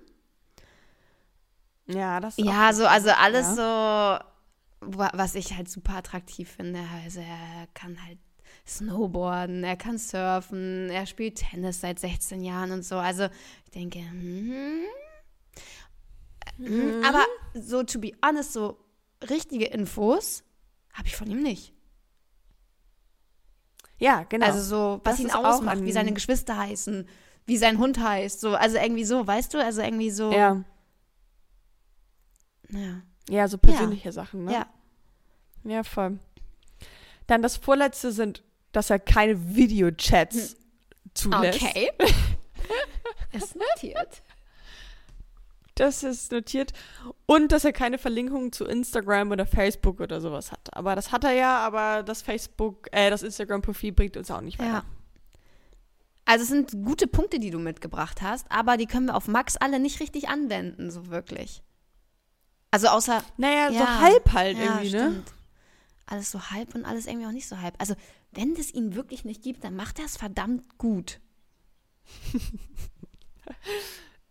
[1.86, 6.80] Ja, das ist Ja, so, also alles so, wa- was ich halt super attraktiv finde.
[7.04, 8.18] Also er kann halt
[8.66, 12.96] Snowboarden, er kann surfen, er spielt Tennis seit 16 Jahren und so.
[12.96, 13.28] Also
[13.64, 14.82] ich denke, hm,
[16.56, 17.24] hm, aber
[17.54, 18.78] so to be honest, so
[19.30, 20.42] richtige Infos
[20.92, 21.72] habe ich von ihm nicht.
[23.98, 24.46] Ja, genau.
[24.46, 27.08] Also so, was Das ihn ausmacht, wie seine Geschwister heißen,
[27.46, 30.32] wie sein Hund heißt, so, also irgendwie so, weißt du, also irgendwie so.
[30.32, 30.64] ja.
[32.70, 33.02] ja.
[33.28, 34.52] ja, so persönliche Sachen, ne?
[34.52, 34.66] ja.
[35.64, 36.18] Ja, voll.
[37.26, 38.44] Dann das vorletzte sind,
[38.76, 40.56] dass er keine Videochats
[41.14, 41.60] zulässt.
[41.60, 41.68] Hm.
[41.68, 41.90] Okay.
[43.32, 44.22] Ist notiert.
[45.76, 46.72] Das ist notiert.
[47.26, 50.74] Und dass er keine Verlinkungen zu Instagram oder Facebook oder sowas hat.
[50.74, 54.58] Aber das hat er ja, aber das Facebook, äh, das Instagram-Profil bringt uns auch nicht
[54.58, 54.70] weiter.
[54.70, 54.84] Ja.
[56.24, 59.56] Also es sind gute Punkte, die du mitgebracht hast, aber die können wir auf Max
[59.58, 61.62] alle nicht richtig anwenden, so wirklich.
[62.70, 64.00] Also außer Naja, so Ja.
[64.00, 65.10] halb halt ja, irgendwie, ne?
[65.10, 65.32] stimmt.
[66.06, 67.74] Alles so halb und alles irgendwie auch nicht so halb.
[67.78, 67.94] Also
[68.36, 71.20] wenn es ihn wirklich nicht gibt, dann macht er es verdammt gut.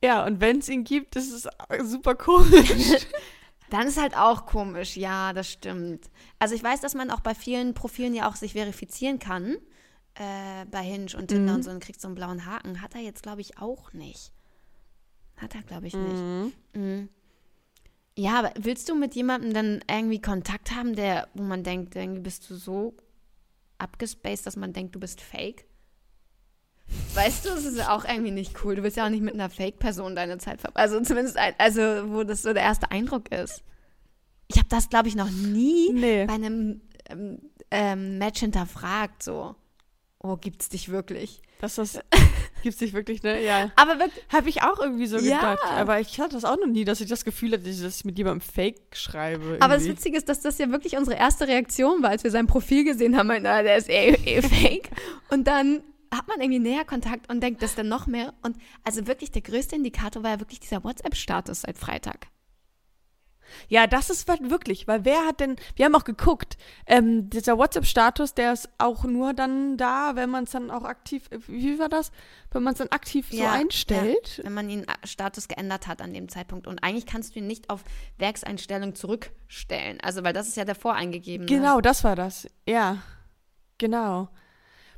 [0.03, 1.47] Ja, und wenn es ihn gibt, ist es
[1.89, 2.69] super komisch.
[3.71, 6.11] Dann ist halt auch komisch, ja, das stimmt.
[6.37, 9.57] Also ich weiß, dass man auch bei vielen Profilen ja auch sich verifizieren kann.
[10.13, 11.55] Äh, bei Hinge und Tinder Mhm.
[11.57, 12.81] und so und kriegt so einen blauen Haken.
[12.81, 14.31] Hat er jetzt, glaube ich, auch nicht.
[15.37, 16.21] Hat er, glaube ich, nicht.
[16.21, 16.53] Mhm.
[16.73, 17.09] Mhm.
[18.17, 22.21] Ja, aber willst du mit jemandem dann irgendwie Kontakt haben, der, wo man denkt, irgendwie
[22.21, 22.95] bist du so
[23.77, 25.65] abgespaced, dass man denkt, du bist fake?
[27.15, 28.75] Weißt du, das ist ja auch irgendwie nicht cool.
[28.75, 30.83] Du willst ja auch nicht mit einer Fake-Person deine Zeit verbringen.
[30.83, 33.63] Also zumindest, ein, also wo das so der erste Eindruck ist.
[34.47, 36.25] Ich habe das, glaube ich, noch nie Nee.
[36.25, 37.39] bei einem ähm,
[37.71, 39.55] ähm, Match hinterfragt, so.
[40.27, 41.39] Oh, gibt's dich wirklich?
[41.61, 41.99] Das ist,
[42.63, 43.43] gibt's nicht wirklich, ne?
[43.43, 43.71] Ja.
[43.75, 45.53] Aber wirklich, Habe ich auch irgendwie so Ja.
[45.53, 45.71] gedacht.
[45.71, 48.17] Aber ich hatte das auch noch nie, dass ich das Gefühl hatte, dass ich mit
[48.17, 49.57] jemandem Fake schreibe.
[49.59, 49.97] Aber das irgendwie.
[49.99, 53.15] Witzige ist, dass das ja wirklich unsere erste Reaktion war, als wir sein Profil gesehen
[53.15, 54.89] haben, na, der ist eh, eh fake.
[55.29, 58.33] Und dann hat man irgendwie näher Kontakt und denkt, das dann noch mehr.
[58.41, 62.27] Und also wirklich der größte Indikator war ja wirklich dieser WhatsApp-Status seit Freitag.
[63.67, 67.57] Ja, das ist was wirklich, weil wer hat denn, wir haben auch geguckt, ähm, dieser
[67.57, 71.89] WhatsApp-Status, der ist auch nur dann da, wenn man es dann auch aktiv, wie war
[71.89, 72.11] das?
[72.51, 74.41] Wenn man es dann aktiv so Ja, einstellt.
[74.43, 76.67] Wenn man den A- Status geändert hat an dem Zeitpunkt.
[76.67, 77.83] Und eigentlich kannst du ihn nicht auf
[78.17, 79.99] Werkseinstellung zurückstellen.
[80.01, 81.47] Also, weil das ist ja der voreingegebene.
[81.49, 82.47] Genau, das war das.
[82.67, 82.99] Ja,
[83.77, 84.29] genau.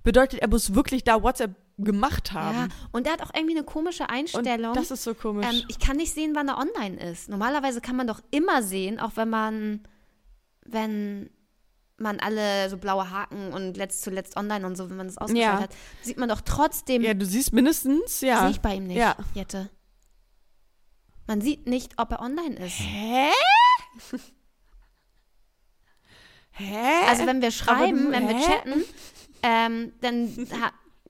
[0.03, 2.73] Bedeutet, er muss wirklich da WhatsApp gemacht Ja, haben.
[2.91, 4.73] und der hat auch irgendwie eine komische Und Einstellung.
[4.73, 5.45] das ist so komisch.
[5.47, 7.29] Ähm, ich kann nicht sehen, wann er online ist.
[7.29, 9.87] Normalerweise kann man doch immer sehen, auch wenn man,
[10.65, 11.29] wenn
[11.97, 15.53] man alle so blaue Haken und letzt zuletzt online und so, wenn man das ausgeschaltet
[15.53, 15.59] Ja.
[15.61, 18.41] hat, sieht man doch trotzdem, ja, du siehst mindestens, ja.
[18.41, 19.15] sehe ich bei ihm nicht, Ja.
[19.33, 19.69] Jette.
[21.27, 22.79] Man sieht nicht, ob er online ist.
[22.79, 23.29] Hä?
[26.51, 27.05] Hä?
[27.07, 28.83] Also wenn wir schreiben, du- wenn wir chatten,
[29.43, 30.47] ähm, dann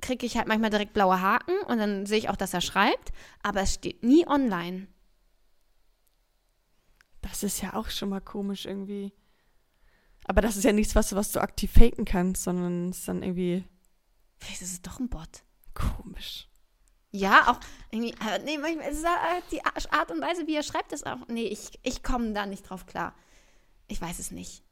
[0.01, 3.11] kriege ich halt manchmal direkt blaue Haken und dann sehe ich auch, dass er schreibt,
[3.43, 4.87] aber es steht nie online.
[7.21, 9.11] Das ist ja auch schon mal komisch irgendwie.
[10.25, 13.07] Aber das ist ja nichts, was, du- was du aktiv faken kannst, sondern es ist
[13.07, 13.63] dann irgendwie
[14.39, 15.43] Vielleicht ist es doch ein Bot.
[15.73, 16.47] komisch.
[17.11, 17.59] Ja, auch
[17.91, 21.07] irgendwie, aber nee, manchmal ist es halt die Art und Weise, wie er schreibt, ist
[21.07, 23.15] auch, nee, ich, ich komme da nicht drauf klar.
[23.87, 24.63] Ich weiß es nicht.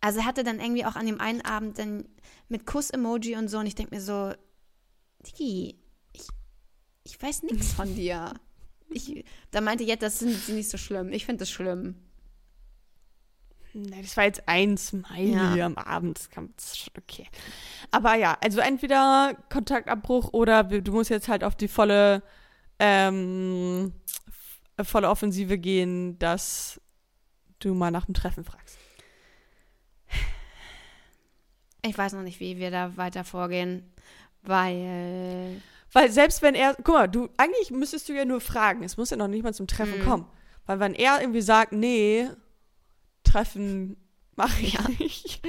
[0.00, 2.06] Also er hatte dann irgendwie auch an dem einen Abend dann
[2.48, 4.32] mit Kuss-Emoji und so und ich denke mir so,
[5.24, 5.78] Digi,
[6.12, 6.26] ich,
[7.04, 8.32] ich weiß nichts von dir.
[8.90, 11.12] Ich, da meinte Jet, das sind sie nicht so schlimm.
[11.12, 11.96] Ich finde das schlimm.
[13.76, 15.66] Nee, das war jetzt ein Smiley Ja.
[15.66, 16.28] am Abend.
[16.56, 17.26] Das okay.
[17.90, 22.22] Aber ja, also entweder Kontaktabbruch oder du musst jetzt halt auf die volle,
[22.78, 23.92] ähm,
[24.80, 26.80] volle Offensive gehen, dass
[27.58, 28.78] du mal nach dem Treffen fragst.
[31.82, 33.92] Ich weiß noch nicht, wie wir da weiter vorgehen,
[34.44, 35.60] weil
[35.92, 38.82] Weil selbst wenn er, guck mal, du, eigentlich müsstest du ja nur fragen.
[38.82, 40.04] Es muss ja noch nicht mal zum Treffen Mhm.
[40.04, 40.26] kommen.
[40.66, 42.28] Weil wenn er irgendwie sagt, nee,
[43.22, 43.96] Treffen
[44.36, 44.88] mache ich Ja.
[44.98, 45.40] nicht,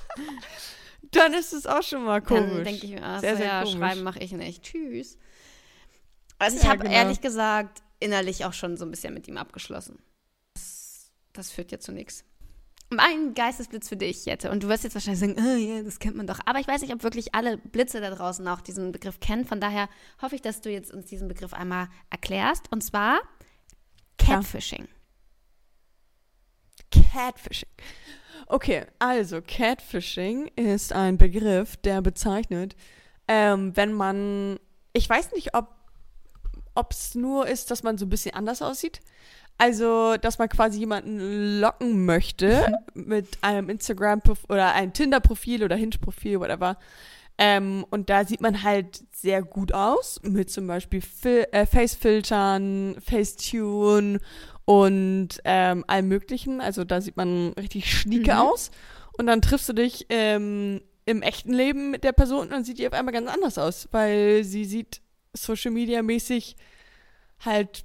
[1.10, 2.42] dann ist es auch schon mal komisch.
[2.50, 3.76] Dann denke ich mir, ach, Sehr, sehr ja, komisch.
[3.78, 4.62] schreiben mache ich nicht.
[4.62, 5.18] Tschüss.
[6.38, 6.94] Also ich Ja, habe genau.
[6.94, 9.98] ehrlich gesagt innerlich auch schon so ein bisschen mit ihm abgeschlossen.
[10.54, 12.24] Das, das führt ja zu nichts.
[12.94, 14.50] Mein Geistesblitz für dich, Jette.
[14.50, 16.40] Und du wirst jetzt wahrscheinlich sagen, oh, ja, das kennt man doch.
[16.44, 19.46] Aber ich weiß nicht, ob wirklich alle Blitze da draußen auch diesen Begriff kennen.
[19.46, 19.88] Von daher
[20.20, 22.70] hoffe ich, dass du jetzt uns diesen Begriff einmal erklärst.
[22.70, 23.20] Und zwar.
[24.18, 24.88] Catfishing.
[26.90, 27.70] Catfishing.
[28.46, 32.76] Okay, also Catfishing ist ein Begriff, der bezeichnet,
[33.26, 34.58] ähm, wenn man,
[34.92, 39.00] ich weiß nicht, ob es nur ist, dass man so ein bisschen anders aussieht.
[39.62, 46.40] Also, dass man quasi jemanden locken möchte mit einem Instagram oder einem Tinder-Profil oder Hinge-Profil,
[46.40, 46.78] whatever.
[47.38, 52.96] Ähm, und da sieht man halt sehr gut aus, mit zum Beispiel Fil äh, Face-Filtern,
[53.00, 54.18] Facetune
[54.64, 56.60] und ähm, allem Möglichen.
[56.60, 58.38] Also da sieht man richtig schnieke Mhm.
[58.40, 58.70] aus.
[59.16, 62.78] Und dann triffst du dich ähm, im echten Leben mit der Person und dann sieht
[62.78, 65.00] die auf einmal ganz anders aus, weil sie sieht
[65.34, 66.56] Social Media mäßig
[67.44, 67.84] halt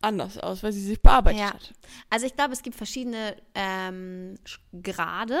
[0.00, 1.52] anders aus, weil sie sich bearbeitet Ja.
[1.54, 1.72] hat.
[2.10, 4.36] Also ich glaube, es gibt verschiedene ähm,
[4.82, 5.40] Grade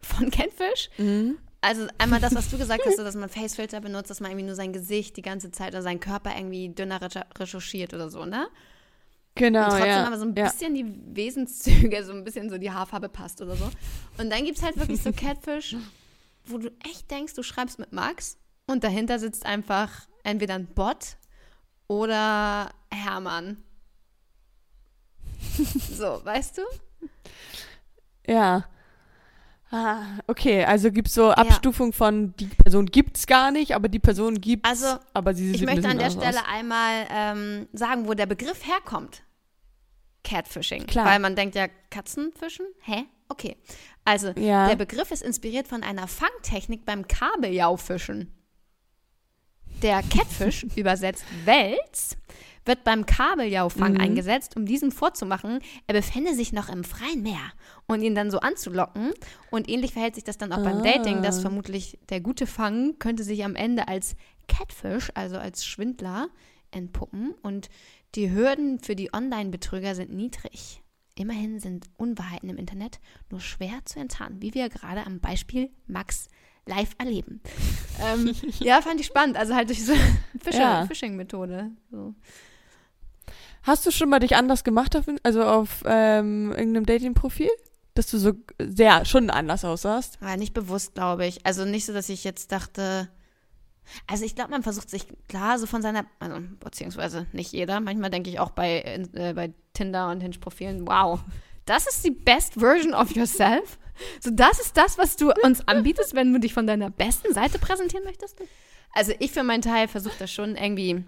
[0.00, 0.90] von Catfish.
[0.98, 1.38] Mhm.
[1.62, 4.46] Also einmal das, was du gesagt hast, so, dass man Facefilter benutzt, dass man irgendwie
[4.46, 8.24] nur sein Gesicht die ganze Zeit oder seinen Körper irgendwie dünner recher- recherchiert oder so,
[8.24, 8.46] ne?
[9.34, 10.06] Genau, Und trotzdem ja.
[10.06, 10.44] aber so ein ja.
[10.48, 13.68] bisschen die Wesenszüge, so ein bisschen so die Haarfarbe passt oder so.
[14.18, 15.76] Und dann gibt es halt wirklich so Catfish,
[16.46, 21.16] wo du echt denkst, du schreibst mit Max und dahinter sitzt einfach entweder ein Bot
[21.88, 23.62] oder Hermann.
[25.96, 26.62] So, weißt du?
[28.26, 28.64] Ja.
[29.70, 33.98] Ah, okay, also gibt es so Abstufung von, die Person gibt's gar nicht, aber die
[33.98, 38.26] Person gibt's, Also, aber sie Ich möchte an der Stelle einmal ähm, sagen, wo der
[38.26, 39.22] Begriff herkommt.
[40.22, 40.86] Catfishing.
[40.86, 41.06] Klar.
[41.06, 42.66] Weil man denkt ja, Katzenfischen?
[42.82, 43.04] Hä?
[43.28, 43.56] Okay.
[44.04, 44.68] Also, Ja.
[44.68, 48.32] der Begriff ist inspiriert von einer Fangtechnik beim Kabeljaufischen.
[49.82, 52.16] Der Catfish, übersetzt Wels,
[52.66, 54.00] wird beim Kabeljaufang Mhm.
[54.00, 57.40] eingesetzt, um diesem vorzumachen, er befände sich noch im freien Meer
[57.86, 59.12] und ihn dann so anzulocken.
[59.50, 60.82] Und ähnlich verhält sich das dann auch beim Ah.
[60.82, 64.16] Dating, dass vermutlich der gute Fang könnte sich am Ende als
[64.48, 66.28] Catfish, also als Schwindler,
[66.72, 67.34] entpuppen.
[67.42, 67.68] Und
[68.14, 70.82] die Hürden für die Online-Betrüger sind niedrig.
[71.18, 73.00] Immerhin sind Unwahrheiten im Internet
[73.30, 76.28] nur schwer zu enttarnen, wie wir gerade am Beispiel Max
[76.66, 77.40] live erleben.
[78.02, 79.36] ähm, ja, fand ich spannend.
[79.36, 79.94] Also halt durch so
[80.38, 80.84] Fische- Ja.
[80.86, 81.70] Phishing-Methode.
[81.90, 82.14] So.
[83.66, 87.50] Hast du schon mal dich anders gemacht, auf, also auf ähm, irgendeinem Dating-Profil?
[87.94, 90.18] Dass du so sehr, schon anders aussahst?
[90.20, 91.44] Aber nicht bewusst, glaube ich.
[91.44, 93.08] Also nicht so, dass ich jetzt dachte,
[94.06, 97.80] Also ich glaube, man versucht sich klar so von seiner, also beziehungsweise nicht jeder.
[97.80, 98.82] Manchmal denke ich auch bei,
[99.14, 101.20] äh, bei Tinder und Hinge-Profilen, wow,
[101.64, 103.78] das ist die best version of yourself.
[104.20, 107.58] So, das ist das, was du uns anbietest, wenn du dich von deiner besten Seite
[107.58, 108.38] präsentieren möchtest.
[108.92, 111.04] Also ich für meinen Teil versuche das schon irgendwie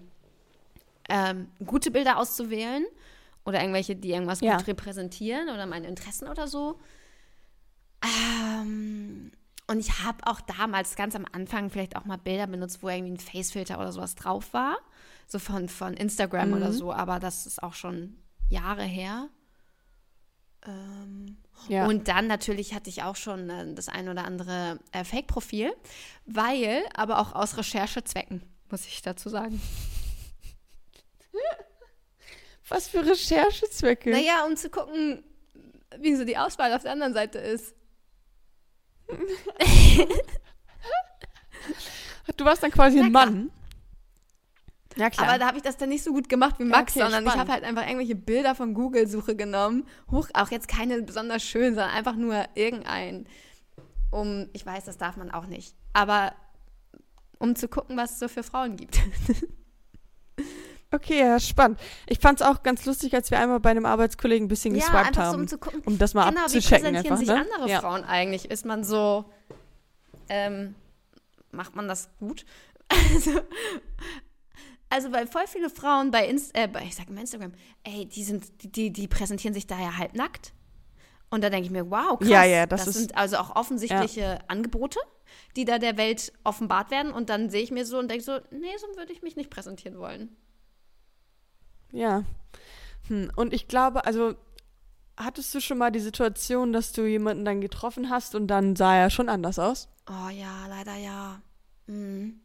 [1.09, 2.85] ähm, gute Bilder auszuwählen
[3.45, 4.57] oder irgendwelche, die irgendwas Ja.
[4.57, 6.79] gut repräsentieren oder meine Interessen oder so.
[8.03, 9.31] Ähm,
[9.67, 13.11] und ich habe auch damals ganz am Anfang vielleicht auch mal Bilder benutzt, wo irgendwie
[13.13, 14.77] ein Facefilter oder sowas drauf war.
[15.27, 16.73] So von, von Instagram oder Mhm.
[16.73, 18.15] so, aber das ist auch schon
[18.49, 19.27] Jahre her.
[20.65, 21.85] Ähm, Ja.
[21.85, 25.71] Und dann natürlich hatte ich auch schon äh, das ein oder andere äh, Fake-Profil,
[26.25, 28.41] weil, aber auch aus Recherchezwecken,
[28.71, 29.61] muss ich dazu sagen.
[32.69, 34.11] Was für Recherchezwecke?
[34.11, 35.23] Naja, um zu gucken,
[35.97, 37.75] wie so die Auswahl auf der anderen Seite ist.
[42.37, 43.11] Du warst dann quasi ein.
[43.11, 43.51] Mann.
[44.95, 45.29] Ja, klar.
[45.29, 47.31] Aber da habe ich das dann nicht so gut gemacht wie Max, okay, sondern ich
[47.31, 47.49] spannend.
[47.49, 49.85] habe halt einfach irgendwelche Bilder von Google-Suche genommen.
[50.11, 53.27] Hoch, auch jetzt keine besonders schön, sondern einfach nur irgendein.
[54.11, 55.75] Um, ich weiß, das darf man auch nicht.
[55.93, 56.33] Aber
[57.37, 58.99] um zu gucken, was es so für Frauen gibt.
[60.91, 61.79] okay, ja, spannend.
[62.07, 64.81] Ich fand es auch ganz lustig, als wir einmal bei einem Arbeitskollegen ein bisschen ja,
[64.85, 65.41] geswiped einfach so, haben.
[65.41, 67.55] um zu gucken, um das mal genau, wie abzuchecken präsentieren einfach, sich ne?
[67.55, 67.79] andere ja.
[67.79, 68.49] Frauen eigentlich?
[68.49, 69.25] Ist man so,
[70.29, 70.75] ähm,
[71.51, 72.45] macht man das gut?
[72.87, 73.31] Also,
[74.89, 78.23] also weil voll viele Frauen bei, Inst äh, bei ich sag mal Instagram, ey, die
[78.23, 80.53] sind, die, die, präsentieren sich da ja halbnackt.
[81.31, 82.27] Und da denke ich mir, wow, krass.
[82.27, 84.99] Ja, ja, das das ist- sind also auch offensichtliche Angebote,
[85.55, 87.11] die da der Welt offenbart werden.
[87.11, 89.51] Und dann sehe ich mir so und denke so, nee, so würde ich mich nicht
[89.51, 90.35] präsentieren wollen.
[91.91, 92.23] Ja.
[93.07, 93.31] Hm.
[93.35, 94.35] Und ich glaube, also
[95.17, 98.95] hattest du schon mal die Situation, dass du jemanden dann getroffen hast und dann sah
[98.95, 99.89] er schon anders aus?
[100.07, 101.41] Oh ja, leider ja.
[101.87, 102.39] Mhm.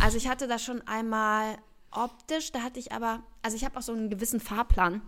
[0.00, 1.56] Also ich hatte das schon einmal
[1.90, 5.00] optisch, da hatte ich aber, also ich habe auch so einen gewissen Fahrplan,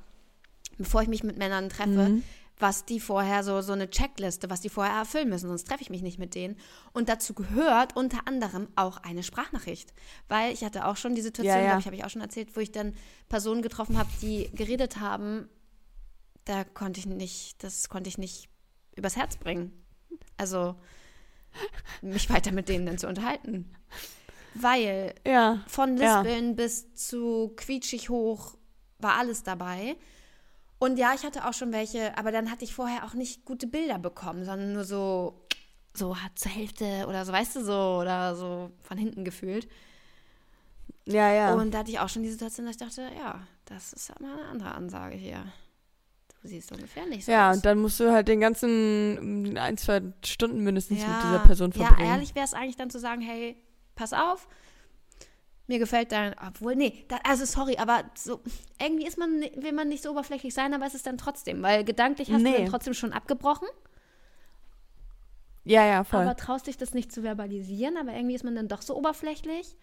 [0.78, 2.24] bevor ich mich mit Männern treffe, Mhm.
[2.61, 5.90] Was die vorher so, so eine Checkliste, was die vorher erfüllen müssen, sonst treffe ich
[5.90, 6.57] mich nicht mit denen.
[6.92, 9.92] Und dazu gehört unter anderem auch eine Sprachnachricht.
[10.29, 11.68] Weil ich hatte auch schon die Situation, Ja, ja.
[11.68, 12.94] glaube ich, habe ich auch schon erzählt, wo ich dann
[13.29, 15.49] Personen getroffen habe, die geredet haben,
[16.44, 18.49] da konnte ich nicht, das konnte ich nicht
[18.96, 19.73] übers Herz bringen.
[20.37, 20.75] Also
[22.03, 23.70] mich weiter mit denen dann zu unterhalten.
[24.55, 25.62] Weil Ja.
[25.66, 26.20] von Ja.
[26.23, 28.57] Lispeln bis zu quietschig hoch
[28.99, 29.96] war alles dabei.
[30.81, 33.66] Und ja, ich hatte auch schon welche, aber dann hatte ich vorher auch nicht gute
[33.66, 35.47] Bilder bekommen, sondern nur so,
[35.95, 39.69] so hat zur Hälfte oder so, weißt du, so, oder so von hinten gefühlt.
[41.07, 41.55] Ja, ja.
[41.55, 44.33] Und da hatte ich auch schon die Situation, dass ich dachte, ja, das ist mal
[44.33, 45.45] eine andere Ansage hier.
[46.40, 47.57] Du siehst ungefähr nicht so ja, aus.
[47.57, 51.38] und dann musst du halt den ganzen mm, ein, zwei Stunden mindestens mit dieser Ja,
[51.40, 52.11] Person Ja, verbringen.
[52.11, 53.57] ehrlich wäre es eigentlich dann zu sagen, hey,
[53.95, 54.49] pass auf,
[55.70, 58.40] mir gefällt dein, obwohl, nee, da, also sorry, aber so,
[58.80, 61.85] irgendwie ist man, will man nicht so oberflächlich sein, aber es ist dann trotzdem, weil
[61.85, 62.52] gedanklich hast Nee.
[62.52, 63.68] du dann trotzdem schon abgebrochen,
[65.64, 66.22] Ja, ja, voll.
[66.22, 69.76] aber traust dich das nicht zu verbalisieren, aber irgendwie ist man dann doch so oberflächlich.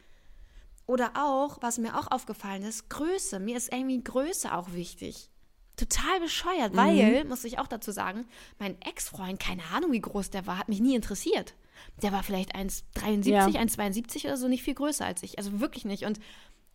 [0.86, 3.40] Oder auch, was mir auch aufgefallen ist, Größe.
[3.40, 5.30] Mir ist irgendwie Größe auch wichtig.
[5.76, 6.78] Total bescheuert, Mhm.
[6.78, 8.26] weil, muss ich auch dazu sagen,
[8.58, 11.54] mein Ex-Freund, keine Ahnung, wie groß der war, hat mich nie interessiert.
[12.02, 13.46] Der war vielleicht 1,73, Ja.
[13.48, 15.38] 1,72 oder so, nicht viel größer als ich.
[15.38, 16.04] Also wirklich nicht.
[16.06, 16.20] Und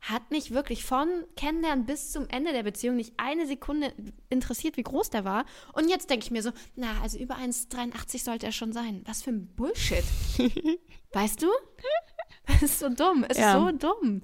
[0.00, 3.92] hat mich wirklich von Kennenlernen bis zum Ende der Beziehung nicht eine Sekunde
[4.30, 5.44] interessiert, wie groß der war.
[5.74, 9.02] Und jetzt denke ich mir so, na, also über 1,83 sollte er schon sein.
[9.06, 10.02] Was für ein Bullshit.
[11.12, 11.46] weißt du?
[12.46, 13.24] Das ist so dumm.
[13.28, 13.52] Es Ja.
[13.56, 14.22] ist so dumm.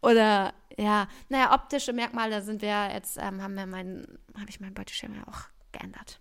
[0.00, 4.06] Oder, ja, naja, optische Merkmale, da sind wir jetzt, ähm, haben wir mein,
[4.38, 5.40] habe ich mein Beuteschema auch
[5.72, 6.20] geändert.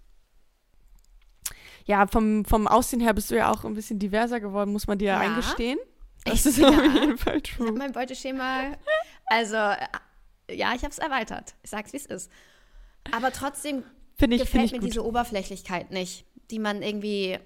[1.86, 4.98] Ja, vom, vom Aussehen her bist du ja auch ein bisschen diverser geworden, muss man
[4.98, 5.20] dir Ja.
[5.20, 5.78] eingestehen.
[6.24, 6.46] Das Echt?
[6.48, 6.70] ist Ja.
[6.70, 7.72] auf jeden Fall Ich habe true.
[7.78, 8.76] mein Beuteschema,
[9.28, 9.78] also, äh,
[10.56, 11.56] ja, ich habe es erweitert.
[11.64, 12.32] Ich sag's, wie es ist.
[13.12, 13.84] Aber trotzdem
[14.16, 14.88] Finde ich, gefällt ich mir gut.
[14.90, 17.38] diese Oberflächlichkeit nicht, die man irgendwie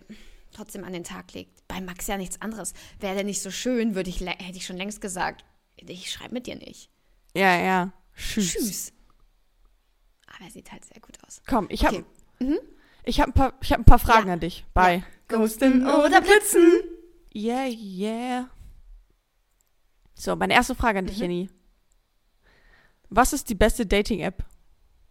[0.51, 1.67] trotzdem an den Tag legt.
[1.67, 2.73] Bei Max ja nichts anderes.
[2.99, 5.43] Wäre der nicht so schön, würde ich, hätte ich schon längst gesagt,
[5.75, 6.89] ich schreibe mit dir nicht.
[7.35, 7.91] Ja, ja.
[8.15, 8.53] Tschüss.
[8.53, 8.93] Tschüss.
[10.27, 11.41] Aber er sieht halt sehr gut aus.
[11.47, 12.05] Komm, ich habe Okay.
[12.39, 12.59] Mhm.
[13.03, 14.33] Ich hab ein, paar- ich hab ein paar Fragen Ja.
[14.33, 14.65] an dich.
[14.73, 16.81] Bei Ghosten oder Blitzen?
[17.33, 18.49] Yeah, yeah.
[20.15, 21.21] So, meine erste Frage an dich, Mhm.
[21.21, 21.49] Jenny.
[23.09, 24.43] Was ist die beste Dating-App?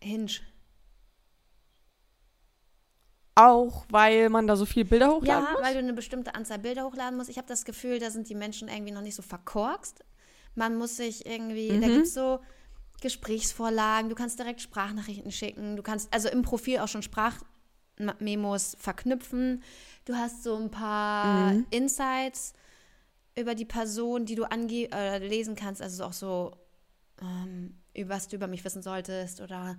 [0.02, 0.30] Hinge.
[3.34, 5.62] Auch weil man da so viele Bilder hochladen Ja, muss?
[5.62, 7.30] weil du eine bestimmte Anzahl Bilder hochladen musst.
[7.30, 10.04] Ich habe das Gefühl, da sind die Menschen irgendwie noch nicht so verkorkst.
[10.56, 11.92] Man muss sich irgendwie, da Mhm.
[11.92, 12.40] gibt es so
[13.00, 17.02] Gesprächsvorlagen, du kannst direkt Sprachnachrichten schicken, du kannst also im Profil auch schon
[17.98, 19.62] Sprachmemos verknüpfen.
[20.04, 21.66] Du hast so ein paar Mhm.
[21.70, 22.52] Insights
[23.36, 26.52] über die Person, die du ange äh, lesen kannst, also auch so,
[27.20, 29.76] ähm, über was du über mich wissen solltest oder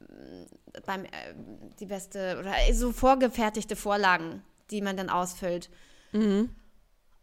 [0.00, 0.46] ähm,
[0.84, 1.08] beim äh,
[1.78, 5.70] die beste oder so vorgefertigte Vorlagen, die man dann ausfüllt.
[6.12, 6.50] Mhm.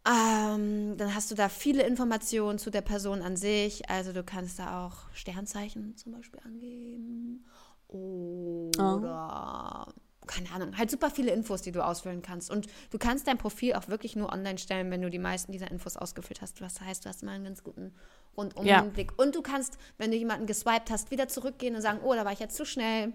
[0.08, 3.90] Ähm, dann hast du da viele Informationen zu der Person an sich.
[3.90, 7.44] Also du kannst da auch Sternzeichen zum Beispiel angeben.
[7.88, 9.92] Oder
[10.26, 12.50] keine Ahnung, halt super viele Infos, die du ausfüllen kannst.
[12.50, 15.70] Und du kannst dein Profil auch wirklich nur online stellen, wenn du die meisten dieser
[15.70, 16.60] Infos ausgefüllt hast.
[16.60, 17.92] Was heißt, du hast mal einen ganz guten
[18.36, 19.12] Rundumblick.
[19.12, 19.24] Ja.
[19.24, 22.32] Und du kannst, wenn du jemanden geswiped hast, wieder zurückgehen und sagen, oh, da war
[22.32, 23.12] ich jetzt zu schnell.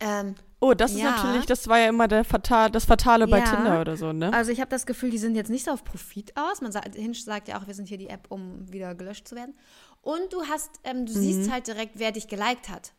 [0.00, 1.10] Ähm, oh, das ja.
[1.10, 3.44] ist natürlich, das war ja immer der Fatal, das Fatale bei ja.
[3.44, 4.32] Tinder oder so, ne?
[4.32, 6.60] Also ich habe das Gefühl, die sind jetzt nicht so auf Profit aus.
[6.60, 9.36] Man sagt, Hinge sagt ja auch, wir sind hier die App, um wieder gelöscht zu
[9.36, 9.54] werden.
[10.00, 11.18] Und du hast, ähm, du mhm.
[11.18, 12.92] siehst halt direkt, wer dich geliked hat.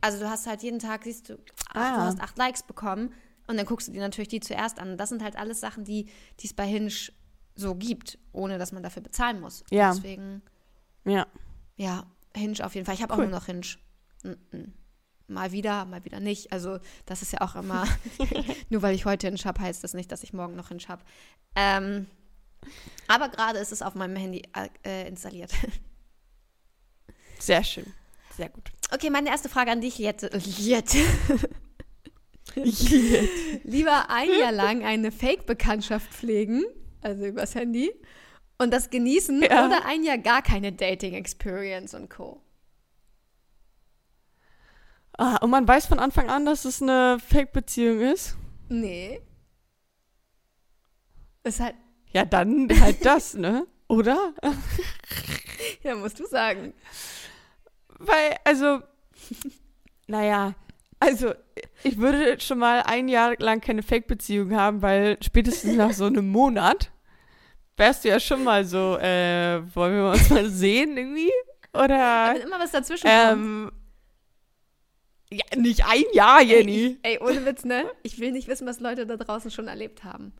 [0.00, 1.34] Also du hast halt jeden Tag, siehst du,
[1.74, 1.96] ah.
[1.96, 3.12] du hast acht Likes bekommen
[3.46, 4.96] und dann guckst du dir natürlich die zuerst an.
[4.96, 6.08] Das sind halt alles Sachen, die
[6.42, 6.92] es bei Hinge
[7.54, 9.64] so gibt, ohne dass man dafür bezahlen muss.
[9.70, 9.92] Ja.
[9.92, 10.42] Deswegen.
[11.04, 11.26] Ja.
[11.76, 12.94] Ja, Hinge auf jeden Fall.
[12.94, 13.20] Ich habe cool.
[13.20, 13.66] auch nur noch Hinge.
[15.26, 16.52] Mal wieder, mal wieder nicht.
[16.52, 17.86] Also das ist ja auch immer,
[18.68, 21.04] nur weil ich heute Hinge habe, heißt das nicht, dass ich morgen noch Hinge habe.
[21.54, 22.06] Ähm,
[23.08, 24.42] aber gerade ist es auf meinem Handy
[24.84, 25.52] äh, installiert.
[27.38, 27.92] Sehr schön.
[28.40, 28.72] Sehr gut.
[28.90, 30.30] Okay, meine erste Frage an dich, Jette.
[30.38, 30.96] Jette.
[33.64, 36.64] Lieber ein Jahr lang eine Fake-Bekanntschaft pflegen,
[37.02, 37.92] also übers Handy,
[38.56, 39.66] und das genießen ja.
[39.66, 42.40] oder ein Jahr gar keine Dating-Experience und Co.
[45.18, 48.38] Ah, und man weiß von Anfang an, dass es eine Fake-Beziehung ist?
[48.70, 49.20] Nee.
[51.44, 51.74] Ist halt.
[52.12, 53.66] Ja, dann halt das, ne?
[53.86, 54.32] Oder?
[55.82, 56.72] ja, musst du sagen.
[58.00, 58.80] Weil, also,
[60.06, 60.54] naja,
[60.98, 61.32] also
[61.82, 66.28] ich würde schon mal ein Jahr lang keine Fake-Beziehung haben, weil spätestens nach so einem
[66.28, 66.90] Monat
[67.76, 71.32] wärst du ja schon mal so, äh, wollen wir uns mal sehen irgendwie?
[71.72, 72.34] Oder?
[72.34, 73.70] Wenn immer was dazwischen ähm,
[75.30, 76.98] Ja, nicht ein Jahr, Jenny.
[77.02, 77.84] Ey, ey, ohne Witz, ne?
[78.02, 80.32] Ich will nicht wissen, was Leute da draußen schon erlebt haben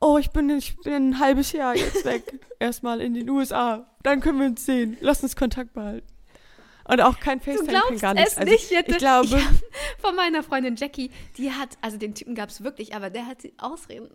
[0.00, 3.86] oh, ich bin, ich bin ein halbes Jahr jetzt weg, erstmal in den USA.
[4.02, 4.96] Dann können wir uns sehen.
[5.00, 6.06] Lass uns Kontakt behalten.
[6.90, 8.32] Und auch kein FaceTime, kein gar nichts.
[8.32, 9.38] Es also, nicht, ich glaube.
[9.38, 13.26] Ich von meiner Freundin Jackie, die hat, also den Typen gab es wirklich, aber der
[13.26, 14.08] hat Ausreden.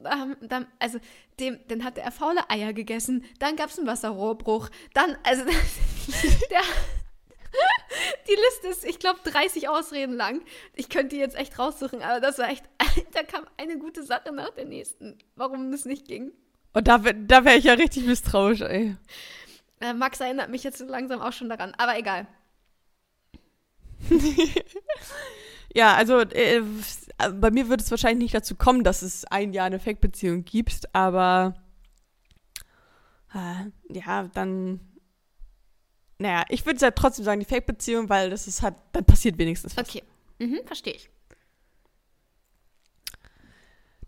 [0.80, 1.00] Also,
[1.40, 5.46] dem, dann hat er faule Eier gegessen, dann gab es einen Wasserrohrbruch, dann, also,
[6.50, 6.62] der,
[8.28, 10.42] die Liste ist, ich glaube, 30 Ausreden lang.
[10.74, 12.66] Ich könnte die jetzt echt raussuchen, aber das war echt,
[13.14, 16.32] da kam eine gute Sache nach der nächsten, warum das nicht ging.
[16.74, 18.96] Und da, da wäre ich ja richtig misstrauisch, ey.
[19.80, 22.28] Äh, Max erinnert mich jetzt langsam auch schon daran, aber egal.
[25.74, 26.62] ja, also äh,
[27.34, 30.94] bei mir wird es wahrscheinlich nicht dazu kommen, dass es ein Jahr eine Fake-Beziehung gibt,
[30.94, 31.56] aber
[33.34, 34.80] äh, ja, dann
[36.18, 39.76] naja, ich würde ja trotzdem sagen, die Fake-Beziehung, weil das ist halt, dann passiert wenigstens
[39.76, 39.88] was.
[39.88, 40.04] Okay,
[40.40, 41.10] mhm, verstehe ich.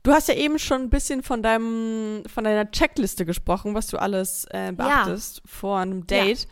[0.08, 3.98] Du hast ja eben schon ein bisschen von deinem, von deiner Checkliste gesprochen, was du
[3.98, 5.44] alles äh, beachtest ja.
[5.46, 6.44] vor einem Date.
[6.44, 6.50] Ja.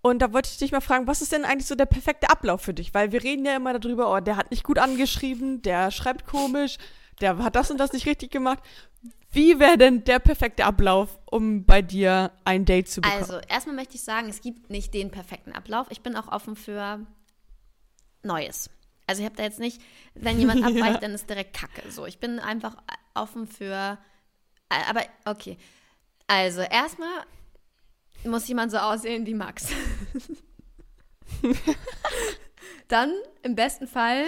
[0.00, 2.62] Und da wollte ich dich mal fragen, was ist denn eigentlich so der perfekte Ablauf
[2.62, 2.94] für dich?
[2.94, 6.78] Weil wir reden ja immer darüber, oh, der hat nicht gut angeschrieben, der schreibt komisch,
[7.20, 8.62] der hat das und das nicht richtig gemacht.
[9.30, 13.20] Wie wäre denn der perfekte Ablauf, um bei dir ein Date zu bekommen?
[13.20, 15.88] Also, erstmal möchte ich sagen, es gibt nicht den perfekten Ablauf.
[15.90, 17.00] Ich bin auch offen für
[18.22, 18.70] Neues.
[19.08, 19.82] Also, ich habe da jetzt nicht,
[20.14, 20.98] wenn jemand abweicht, ja.
[20.98, 21.90] dann ist direkt Kacke.
[21.90, 22.76] So, ich bin einfach
[23.14, 23.98] offen für.
[24.68, 25.58] Aber, okay.
[26.26, 27.24] Also, erstmal
[28.24, 29.68] muss jemand so aussehen wie Max.
[32.88, 34.24] dann im besten Fall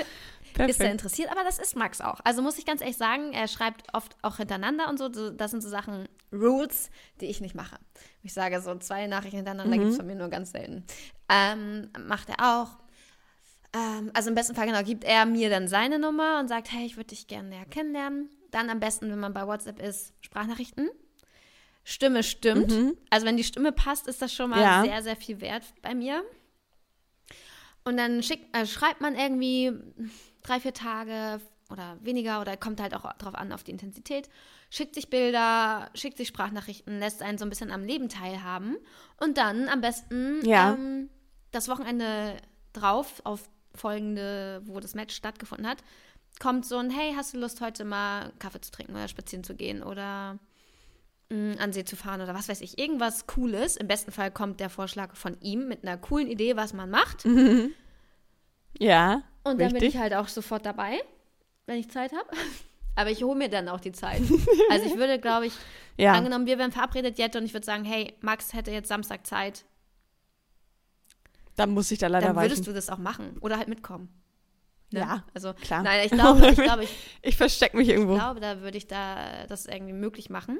[0.54, 0.70] Perfekt.
[0.70, 2.20] ist er interessiert, aber das ist Max auch.
[2.24, 5.08] Also muss ich ganz ehrlich sagen, er schreibt oft auch hintereinander und so.
[5.08, 6.90] Das sind so Sachen, Rules,
[7.20, 7.78] die ich nicht mache.
[8.22, 9.80] Ich sage so zwei Nachrichten hintereinander mhm.
[9.80, 10.84] gibt es von mir nur ganz selten.
[11.28, 12.78] Ähm, macht er auch.
[13.72, 16.84] Ähm, also im besten Fall genau gibt er mir dann seine Nummer und sagt, hey,
[16.84, 18.30] ich würde dich gerne näher kennenlernen.
[18.50, 20.90] Dann am besten, wenn man bei WhatsApp ist, Sprachnachrichten.
[21.84, 22.70] Stimme stimmt.
[22.70, 22.96] Mhm.
[23.10, 24.82] Also wenn die Stimme passt, ist das schon mal ja.
[24.82, 26.22] sehr, sehr viel wert bei mir.
[27.84, 29.72] Und dann schickt, äh, schreibt man irgendwie
[30.42, 34.28] drei, vier Tage oder weniger oder kommt halt auch drauf an, auf die Intensität,
[34.70, 38.76] schickt sich Bilder, schickt sich Sprachnachrichten, lässt einen so ein bisschen am Leben teilhaben
[39.18, 40.74] und dann am besten ja.
[40.74, 41.08] ähm,
[41.52, 42.36] das Wochenende
[42.72, 45.78] drauf, auf folgende, wo das Match stattgefunden hat,
[46.40, 49.54] kommt so ein, hey, hast du Lust, heute mal Kaffee zu trinken oder spazieren zu
[49.54, 50.38] gehen oder
[51.30, 53.76] mh, mm, an See zu fahren oder was weiß ich, irgendwas Cooles.
[53.76, 57.24] Im besten Fall kommt der Vorschlag von ihm mit einer coolen Idee, was man macht.
[58.78, 59.22] Ja.
[59.42, 59.80] Und dann Richtig.
[59.80, 61.00] bin ich halt auch sofort dabei,
[61.66, 62.28] wenn ich Zeit habe.
[62.96, 64.22] Aber ich hole mir dann auch die Zeit.
[64.68, 65.54] Also ich würde, glaube ich,
[65.96, 66.14] Ja.
[66.14, 69.64] angenommen, wir wären verabredet jetzt und ich würde sagen, hey, Max hätte jetzt Samstag Zeit,
[71.60, 72.64] Dann muss ich da leider dann würdest weichen.
[72.66, 74.08] du das auch machen oder halt mitkommen.
[74.92, 75.00] Ne?
[75.00, 75.82] Ja, Also, klar.
[75.82, 76.90] nein, ich glaube, ich glaube, ich
[77.22, 78.14] Ich verstecke mich irgendwo.
[78.14, 80.58] glaube, da würde ich da das irgendwie möglich machen.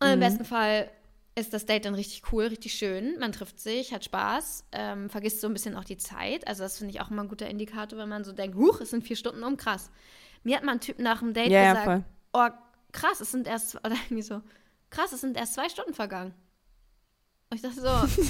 [0.00, 0.20] Und im Mhm.
[0.20, 0.90] besten Fall
[1.34, 3.18] ist das Date dann richtig cool, richtig schön.
[3.18, 6.46] Man trifft sich, hat Spaß, ähm, vergisst so ein bisschen auch die Zeit.
[6.46, 8.90] Also das finde ich auch immer ein guter Indikator, wenn man so denkt, huch, es
[8.90, 9.90] sind vier Stunden um, krass.
[10.42, 12.04] Mir hat mal ein Typ nach dem Date Ja, ja, gesagt, voll.
[12.32, 12.48] oh,
[12.92, 14.42] krass, es sind erst, oder irgendwie so,
[14.90, 16.34] krass, es sind erst zwei Stunden vergangen.
[17.50, 18.22] Und ich dachte so,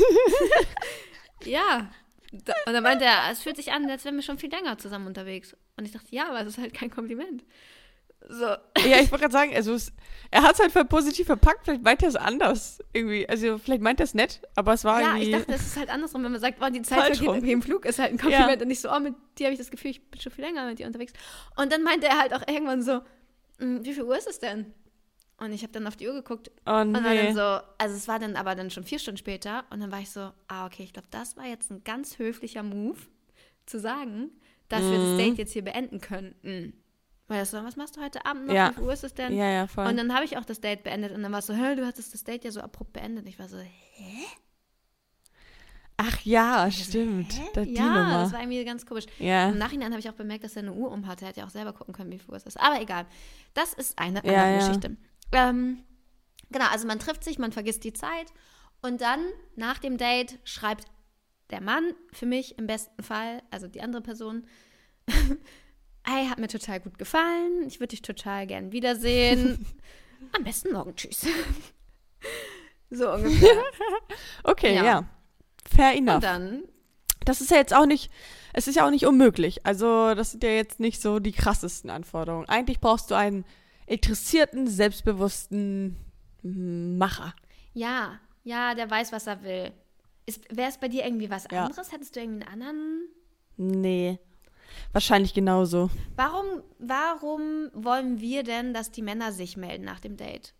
[1.51, 1.91] ja.
[2.33, 4.79] Da, und dann meinte er, es fühlt sich an, als wären wir schon viel länger
[4.79, 5.57] zusammen unterwegs.
[5.77, 7.45] Und ich dachte, ja, aber es ist halt kein Kompliment.
[8.29, 8.59] So, Ja,
[9.01, 9.93] ich wollte gerade sagen, also es,
[10.31, 13.29] er hat es halt voll positiv verpackt, vielleicht meint er es anders irgendwie.
[13.29, 15.39] Also vielleicht meint er es nett, aber es war ja, ich irgendwie.
[15.47, 17.35] dachte, es ist halt andersrum, wenn man sagt, oh, die Zeit vergeht rum.
[17.37, 18.62] irgendwie im Flug, ist halt ein Kompliment Ja.
[18.62, 20.66] und nicht so, oh, mit dir habe ich das Gefühl, ich bin schon viel länger
[20.66, 21.12] mit dir unterwegs.
[21.57, 23.01] Und dann meinte er halt auch irgendwann so,
[23.59, 24.73] "Hm, wie viel Uhr ist es denn?
[25.41, 27.22] Und ich habe dann auf die Uhr geguckt oh und war nee.
[27.24, 30.01] dann so, also es war dann aber dann schon vier Stunden später und dann war
[30.01, 32.99] ich so, ah, okay, ich glaube, das war jetzt ein ganz höflicher Move,
[33.66, 34.30] zu sagen,
[34.68, 35.18] dass wir das Mhm.
[35.18, 36.74] Date jetzt hier beenden könnten.
[37.28, 38.55] Weil das so, was machst du heute Abend noch?
[38.55, 38.72] Ja.
[38.76, 39.34] Wie Uhr ist es denn?
[39.34, 39.86] ja, ja, voll.
[39.86, 41.86] Und dann habe ich auch das Date beendet und dann war es so, hä, du
[41.86, 43.26] hattest das Date ja so abrupt beendet.
[43.28, 44.24] Ich war so, hä?
[45.97, 47.32] Ach ja, Ich so, stimmt.
[47.38, 47.43] hä?
[47.55, 48.32] Da, die ja, das Nummer.
[48.32, 49.05] war irgendwie ganz komisch.
[49.18, 49.51] Ja.
[49.51, 51.24] Im Nachhinein habe ich auch bemerkt, dass er eine Uhr um hatte.
[51.24, 52.59] Er hätte ja auch selber gucken können, wie viel Uhr es ist.
[52.59, 53.07] Aber egal.
[53.55, 54.59] Das ist eine andere ja.
[54.59, 54.97] Geschichte.
[55.33, 55.85] Ähm,
[56.51, 58.26] genau, also man trifft sich, man vergisst die Zeit
[58.83, 59.20] und dann
[59.57, 60.87] nach dem Date schreibt
[61.51, 64.47] der Mann für mich im besten Fall, also die andere Person,
[66.05, 69.66] hey, hat mir total gut gefallen, ich würde dich total gern wiedersehen.
[70.37, 71.26] Am besten morgen, tschüss.
[72.91, 73.62] so ungefähr.
[74.45, 74.85] Okay, Ja.
[74.85, 75.05] ja.
[75.68, 76.20] Fair Und enough.
[76.20, 76.62] dann
[77.24, 78.11] Das ist ja jetzt auch nicht,
[78.53, 79.64] es ist ja auch nicht unmöglich.
[79.66, 82.49] Also, das sind ja jetzt nicht so die krassesten Anforderungen.
[82.49, 83.45] Eigentlich brauchst du einen
[83.91, 85.97] interessierten, selbstbewussten
[86.43, 87.34] mm, Macher.
[87.74, 89.72] Ja, ja, der weiß, was er will.
[90.51, 91.64] Wäre es bei dir irgendwie was Ja.
[91.64, 91.91] anderes?
[91.93, 93.09] Hättest du irgendwie einen anderen?
[93.57, 94.18] Nee.
[94.93, 95.91] Wahrscheinlich genauso.
[96.14, 100.55] Warum, warum wollen wir denn, dass die Männer sich melden nach dem Date?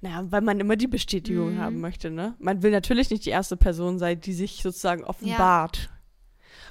[0.00, 1.58] Naja, weil man immer die Bestätigung Mhm.
[1.58, 2.34] haben möchte, ne?
[2.38, 5.90] Man will natürlich nicht die erste Person sein, die sich sozusagen offenbart.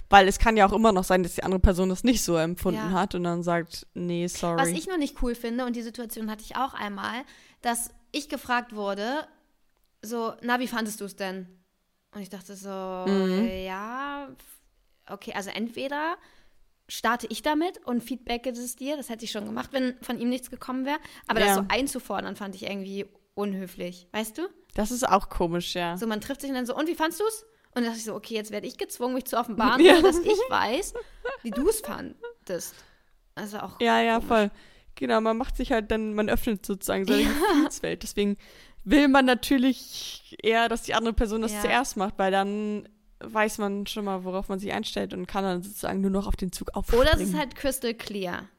[0.10, 2.36] Weil es kann ja auch immer noch sein, dass die andere Person das nicht so
[2.36, 2.92] empfunden Ja.
[2.92, 4.58] hat und dann sagt, nee, sorry.
[4.60, 7.22] Was ich nur nicht cool finde, und die Situation hatte ich auch einmal,
[7.62, 9.28] dass ich gefragt wurde,
[10.02, 11.48] so, na, wie fandest du es denn?
[12.16, 13.48] Und ich dachte so, Mhm.
[13.66, 14.30] ja,
[15.08, 16.18] okay, also entweder
[16.88, 20.30] starte ich damit und feedbacke es dir, das hätte ich schon gemacht, wenn von ihm
[20.30, 20.98] nichts gekommen wäre,
[21.28, 21.56] aber das Ja.
[21.58, 23.06] so einzufordern, fand ich irgendwie
[23.36, 24.48] unhöflich, weißt du?
[24.76, 25.98] das ist auch komisch, ja.
[25.98, 27.46] So, man trifft sich und dann so, und wie fandst du es?
[27.70, 30.02] Und dann dachte ich so, okay, jetzt werde ich gezwungen, mich zu offenbaren, Ja.
[30.02, 30.94] dass ich weiß,
[31.44, 32.76] wie du es fandest.
[33.36, 34.28] Also auch Ja, ja, komisch.
[34.28, 34.52] voll.
[34.96, 38.04] Genau, man macht sich halt dann, man öffnet sozusagen seine Gefühlswelt.
[38.04, 38.38] Deswegen
[38.84, 41.62] will man natürlich eher, dass die andere Person das Ja.
[41.62, 42.90] zuerst macht, weil dann
[43.22, 46.36] weiß man schon mal, worauf man sich einstellt und kann dann sozusagen nur noch auf
[46.36, 47.02] den Zug aufspringen.
[47.06, 48.50] Oder es ist halt crystal clear.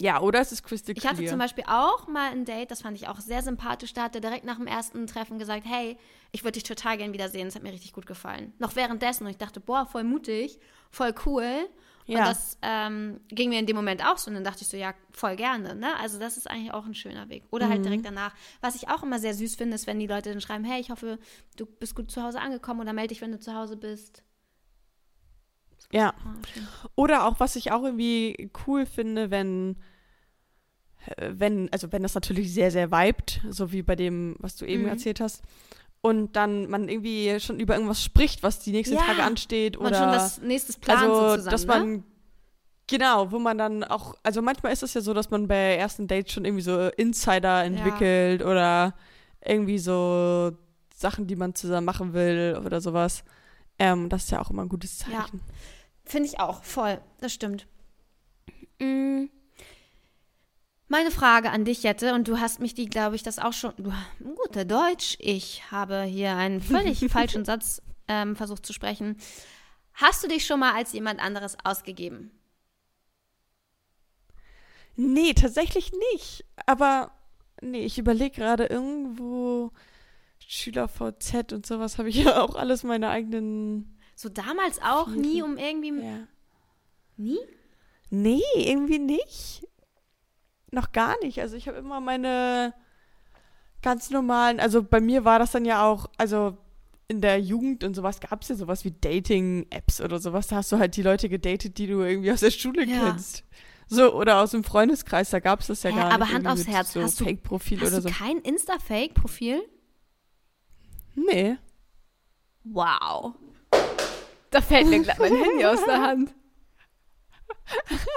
[0.00, 1.12] Ja, oder es ist crystal Ich clear.
[1.14, 3.92] hatte zum Beispiel auch mal ein Date, das fand ich auch sehr sympathisch.
[3.92, 5.96] Da hat er direkt nach dem ersten Treffen gesagt, hey,
[6.32, 8.52] ich würde dich total gern wiedersehen, das hat mir richtig gut gefallen.
[8.58, 10.58] Noch währenddessen und ich dachte, boah, voll mutig,
[10.90, 11.68] voll cool.
[12.06, 12.20] Ja.
[12.20, 14.78] Und das ähm, ging mir in dem Moment auch so und dann dachte ich so,
[14.78, 15.74] ja, voll gerne.
[15.74, 15.94] Ne?
[15.98, 17.44] Also das ist eigentlich auch ein schöner Weg.
[17.50, 17.70] Oder Mhm.
[17.70, 18.34] halt direkt danach.
[18.62, 20.88] Was ich auch immer sehr süß finde, ist, wenn die Leute dann schreiben, hey, ich
[20.90, 21.18] hoffe,
[21.56, 24.22] du bist gut zu Hause angekommen oder melde dich, wenn du zu Hause bist.
[25.92, 26.14] Ja.
[26.52, 26.66] Schön.
[26.94, 29.76] Oder auch, was ich auch irgendwie cool finde, wenn,
[31.16, 34.64] äh, wenn, also wenn das natürlich sehr, sehr vibet, so wie bei dem, was du
[34.66, 34.88] eben Mhm.
[34.90, 35.42] erzählt hast,
[36.00, 39.88] und dann man irgendwie schon über irgendwas spricht, was die nächsten Ja, Tage ansteht Man
[39.88, 41.66] oder schon das nächste Plan also, sozusagen, dass ne?
[41.66, 42.04] man
[42.86, 46.06] genau, wo man dann auch, also manchmal ist es ja so, dass man bei ersten
[46.06, 48.94] Dates schon irgendwie so Insider entwickelt oder
[49.44, 50.52] irgendwie so
[50.94, 53.24] Sachen, die man zusammen machen will oder sowas.
[53.78, 55.22] Ähm, das ist ja auch immer ein gutes Ja.
[55.22, 55.40] Zeichen.
[56.04, 57.00] Finde ich auch, voll.
[57.20, 57.66] Das stimmt.
[58.80, 59.26] Mm.
[60.90, 63.74] Meine Frage an dich, Jette, und du hast mich die, glaube ich, das auch schon.
[63.76, 63.92] Du,
[64.34, 65.16] gute Deutsch.
[65.20, 69.18] Ich habe hier einen völlig falschen Satz ähm, versucht zu sprechen.
[69.92, 72.30] Hast du dich schon mal als jemand anderes ausgegeben?
[74.96, 76.44] Nee, tatsächlich nicht.
[76.66, 77.10] Aber
[77.60, 79.72] nee, ich überlege gerade irgendwo
[80.50, 83.98] SchülerVZ und sowas habe ich ja auch alles meine eigenen.
[84.16, 85.20] So damals auch Viele.
[85.20, 86.02] nie um irgendwie.
[86.02, 86.26] Ja.
[87.16, 87.38] Nie?
[88.10, 89.66] Nee, irgendwie nicht.
[90.70, 91.40] Noch gar nicht.
[91.40, 92.72] Also ich habe immer meine
[93.82, 96.56] ganz normalen, also bei mir war das dann ja auch, also
[97.06, 100.46] in der Jugend und sowas gab es ja sowas wie Dating-Apps oder sowas.
[100.48, 103.10] Da hast du halt die Leute gedatet, die du irgendwie aus der Schule Ja.
[103.10, 103.44] kennst.
[103.86, 106.34] So, oder aus dem Freundeskreis, da gab es das ja Hä, gar aber nicht.
[106.34, 108.08] Hand irgendwie aufs Herz, so hast du- Hast oder du so.
[108.10, 109.62] kein Insta-Fake-Profil?
[111.26, 111.58] Nee.
[112.64, 113.34] Wow.
[114.50, 116.34] Da fällt mir gleich mein Handy aus der Hand.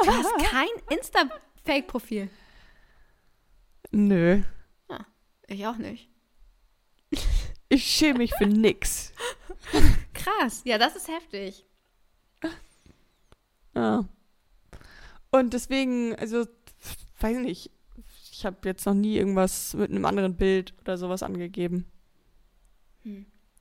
[0.04, 2.30] Du hast kein Insta-Fake-Profil.
[3.92, 4.44] Nö.
[5.48, 6.10] Ich auch nicht.
[7.68, 9.12] Ich schäme mich für nix.
[10.14, 10.62] Krass.
[10.64, 11.66] Ja, das ist heftig.
[13.76, 14.06] Ja.
[15.32, 16.46] Und deswegen, also,
[17.20, 17.72] weiß nicht,
[18.32, 21.91] ich habe jetzt noch nie irgendwas mit einem anderen Bild oder sowas angegeben.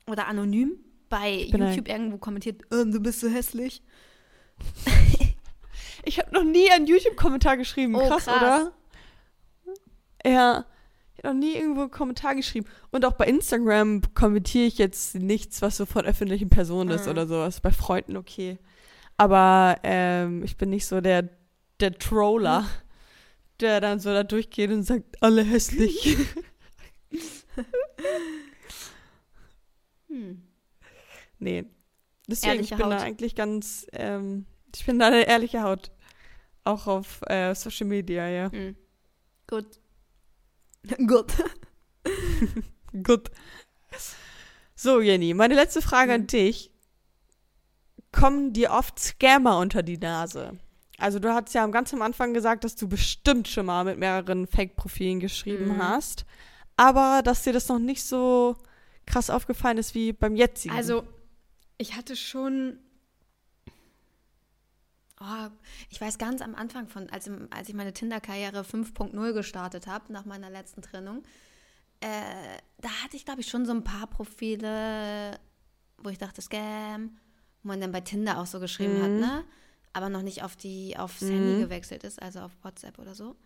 [0.06, 0.72] Oder anonym
[1.08, 3.82] bei YouTube irgendwo kommentiert, ähm, du bist so hässlich.
[6.02, 7.94] Ich habe noch nie einen YouTube-Kommentar geschrieben.
[7.94, 8.36] Oh, krass, krass.
[8.40, 8.72] oder?
[10.24, 10.64] Ja.
[11.14, 12.66] Ich habe noch nie irgendwo einen Kommentar geschrieben.
[12.90, 17.10] Und auch bei Instagram kommentiere ich jetzt nichts, was so von öffentlichen Personen ist Mhm.
[17.10, 17.60] oder sowas.
[17.60, 18.58] Bei Freunden okay.
[19.18, 21.28] Aber ähm, ich bin nicht so der,
[21.80, 22.64] der Troller,
[23.60, 26.16] der dann so da durchgeht und sagt, alle hässlich.
[30.10, 30.42] Hm.
[31.38, 31.64] nee.
[32.26, 33.02] Deswegen, Ehrliche ich bin da Haut.
[33.04, 35.90] eigentlich ganz, ähm, ich bin da eine ehrliche Haut.
[36.64, 38.52] Auch auf äh, Social Media, ja.
[38.52, 38.76] Hm.
[39.48, 39.80] Gut.
[41.06, 41.32] Gut.
[43.02, 43.30] Gut.
[44.76, 46.26] So, Jenny, meine letzte Frage an Mhm.
[46.28, 46.70] dich.
[48.12, 50.58] Kommen dir oft Scammer unter die Nase?
[50.98, 54.46] Also du hast ja ganz am Anfang gesagt, dass du bestimmt schon mal mit mehreren
[54.46, 55.82] Fake-Profilen geschrieben Mhm.
[55.82, 56.26] hast,
[56.76, 58.56] aber dass dir das noch nicht so
[59.06, 60.74] krass aufgefallen ist wie beim jetzigen.
[60.74, 61.04] Also,
[61.78, 62.78] ich hatte schon.
[65.22, 65.48] Oh,
[65.90, 70.24] ich weiß ganz am Anfang von, als, als ich meine Tinder-Karriere 5.0 gestartet habe, nach
[70.24, 71.22] meiner letzten Trennung,
[72.00, 72.08] äh,
[72.78, 75.38] da hatte ich, glaube ich, schon so ein paar Profile,
[75.98, 77.18] wo ich dachte, Scam,
[77.62, 79.20] wo man dann bei Tinder auch so geschrieben hat, Mhm.
[79.20, 79.44] ne?
[79.92, 81.32] Aber noch nicht auf die, aufs Mhm.
[81.32, 83.36] Handy gewechselt ist, also auf WhatsApp oder so.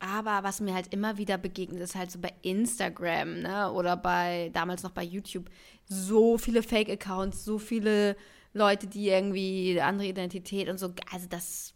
[0.00, 3.72] Aber was mir halt immer wieder begegnet, ist halt so bei Instagram, ne?
[3.72, 5.50] Oder bei, damals noch bei YouTube,
[5.86, 8.16] so viele Fake-Accounts, so viele
[8.52, 10.92] Leute, die irgendwie eine andere Identität und so.
[11.12, 11.74] Also das,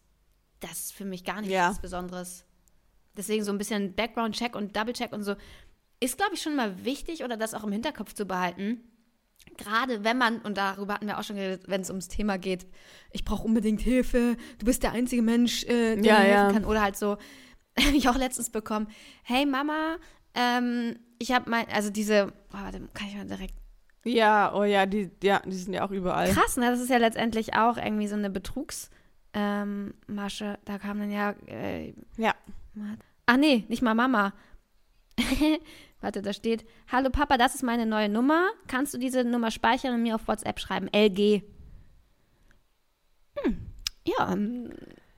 [0.61, 1.75] das ist für mich gar nichts Ja.
[1.83, 2.45] Besonderes.
[3.17, 5.35] Deswegen so ein bisschen Background-Check und Double-Check und so
[6.01, 8.81] ist, glaube ich, schon mal wichtig oder das auch im Hinterkopf zu behalten.
[9.57, 12.67] Gerade wenn man, und darüber hatten wir auch schon geredet, wenn es ums Thema geht,
[13.13, 16.53] ich brauche unbedingt Hilfe, du bist der einzige Mensch, äh, der Ja, mir helfen ja.
[16.53, 16.65] kann.
[16.65, 17.19] Oder halt so,
[17.79, 18.89] habe ich auch letztens bekommen,
[19.23, 19.97] hey Mama,
[20.35, 23.55] ähm, ich habe mein, also diese, oh, warte, kann ich mal direkt
[24.05, 26.29] ja, oh ja, die, ja, die sind ja auch überall.
[26.31, 26.71] Krass, ne?
[26.71, 28.91] Das ist ja letztendlich auch irgendwie so eine Betrugsmasche.
[29.35, 29.95] Ähm,
[30.65, 31.35] da kam dann ja.
[31.47, 32.35] Äh, Ja.
[33.27, 34.33] Ach nee, nicht mal Mama.
[36.01, 38.49] Warte, da steht: Hallo Papa, das ist meine neue Nummer.
[38.67, 40.89] Kannst du diese Nummer speichern und mir auf WhatsApp schreiben?
[40.93, 41.43] LG.
[43.37, 43.57] Hm.
[44.05, 44.73] Ja, ähm,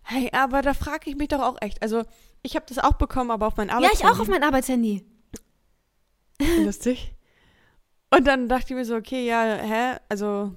[0.07, 1.80] Hey, aber da frage ich mich doch auch echt.
[1.82, 2.05] Also,
[2.45, 3.99] ich habe das auch bekommen, aber auf mein ja, Arbeitshandy.
[4.05, 5.05] ich auch auf mein Arbeitshandy.
[6.64, 7.14] Lustig.
[8.14, 9.97] Und dann dachte ich mir so, okay, ja, hä?
[10.09, 10.55] Also,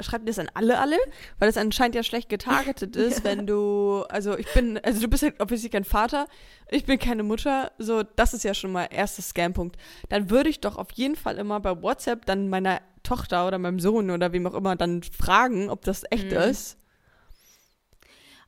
[0.00, 0.96] schreibt das an alle, alle?
[1.38, 5.22] Weil das anscheinend ja schlecht getargetet ist, wenn du, also ich bin, also du bist
[5.22, 6.26] halt obviously kein Vater,
[6.70, 9.76] ich bin keine Mutter, so, das ist ja schon mal erster Scam-Punkt.
[10.08, 13.80] Dann würde ich doch auf jeden Fall immer bei WhatsApp dann meiner Tochter oder meinem
[13.80, 16.36] Sohn oder wem auch immer dann fragen, ob das echt Mhm.
[16.36, 16.76] ist.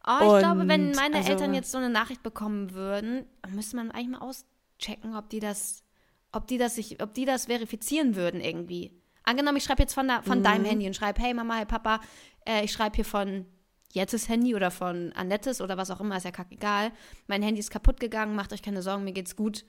[0.06, 3.76] Oh, ich glaube, wenn Und, meine also- Eltern jetzt so eine Nachricht bekommen würden, müsste
[3.76, 5.84] man eigentlich mal auschecken, ob die das,
[6.32, 8.92] ob die das sich, ob die das verifizieren würden irgendwie.
[9.24, 10.42] Angenommen, ich schreibe jetzt von, der, von Mhm.
[10.42, 12.00] deinem Handy und schreibe, hey Mama, hey Papa,
[12.48, 13.46] äh, ich schreibe hier von
[13.92, 16.90] Jettes Handy oder von Annettes oder was auch immer, ist ja kackegal.
[17.28, 19.64] Mein Handy ist kaputt gegangen, macht euch keine Sorgen, mir geht's gut.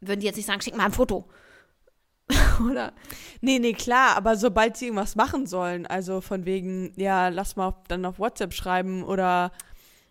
[0.00, 1.28] Würden die jetzt nicht sagen, schick mal ein Foto.
[2.70, 2.92] oder?
[3.40, 7.74] Nee, nee, klar, aber sobald sie irgendwas machen sollen, also von wegen, ja, lass mal
[7.88, 9.50] dann auf WhatsApp schreiben oder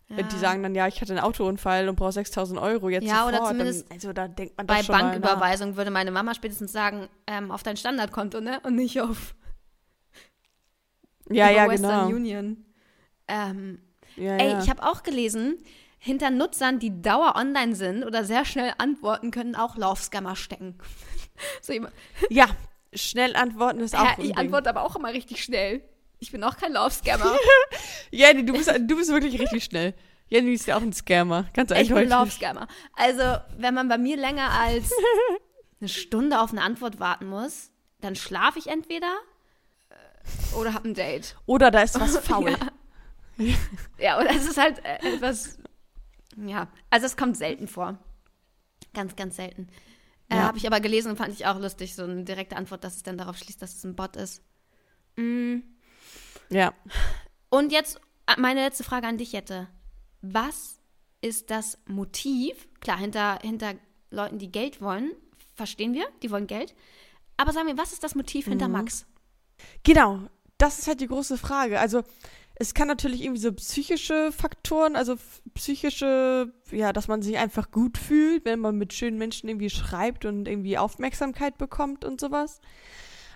[0.09, 0.24] Ja.
[0.24, 3.38] die sagen dann, ja, ich hatte einen Autounfall und brauche 6000 Euro jetzt Ja, oder
[3.38, 3.51] sofort.
[3.51, 4.82] zumindest dann, also da denkt man Bei.
[4.82, 8.59] Banküberweisung würde meine Mama spätestens sagen, ähm, auf dein Standardkonto, ne?
[8.63, 9.36] Und nicht auf
[11.30, 12.15] Ja, ja, Western genau.
[12.15, 12.65] Union.
[13.28, 13.80] Ähm,
[14.15, 14.59] Ja, Ey, ja.
[14.63, 15.57] ich habe auch gelesen,
[15.99, 20.78] hinter Nutzern, die dauer online sind oder sehr schnell antworten, können auch Laufscammer stecken.
[21.61, 21.93] so jemand,
[22.29, 22.47] ja,
[22.93, 25.81] schnell antworten ist auch ja, ich antworte aber auch immer richtig schnell.
[26.19, 27.38] Ich bin auch kein Laufscammer.
[28.11, 29.93] Jenny, du bist, du bist wirklich richtig schnell.
[30.29, 32.09] Jenny ist ja auch ein Scammer, ganz ich bin.
[32.09, 32.67] Laufscammer.
[32.95, 34.91] Also, wenn man bei mir länger als
[35.79, 37.71] eine Stunde auf eine Antwort warten muss,
[38.01, 39.15] dann schlafe ich entweder
[39.89, 41.35] äh, oder habe ein Date.
[41.45, 42.51] Oder da ist was faul.
[42.51, 42.57] Ja.
[43.99, 45.59] Ja, oder es ist halt äh, etwas.
[46.35, 47.97] Ja, also es kommt selten vor.
[48.93, 49.67] Ganz, ganz selten.
[50.30, 50.43] Äh, Ja.
[50.43, 53.03] Habe ich aber gelesen und fand ich auch lustig, so eine direkte Antwort, dass es
[53.03, 54.41] dann darauf schließt, dass es ein Bot ist.
[55.15, 55.59] Mm.
[56.49, 56.73] Ja.
[57.49, 59.67] Und jetzt äh, meine letzte Frage an dich, Jette.
[60.21, 60.80] Was
[61.21, 62.67] ist das Motiv?
[62.82, 63.75] Klar, hinter, hinter
[64.11, 65.11] Leuten, die Geld wollen,
[65.55, 66.75] verstehen wir, die wollen Geld.
[67.38, 68.73] Aber sagen wir, was ist das Motiv hinter Mhm.
[68.73, 69.05] Max?
[69.84, 70.21] Genau,
[70.57, 71.80] das ist halt die große Frage.
[71.80, 72.03] Also
[72.60, 75.16] es kann natürlich irgendwie so psychische Faktoren, also
[75.53, 80.26] psychische, ja, dass man sich einfach gut fühlt, wenn man mit schönen Menschen irgendwie schreibt
[80.26, 82.60] und irgendwie Aufmerksamkeit bekommt und sowas.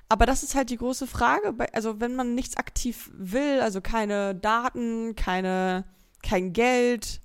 [0.09, 1.55] Aber das ist halt die große Frage.
[1.71, 5.85] Also wenn man nichts aktiv will, also keine Daten, keine,
[6.23, 7.21] kein Geld,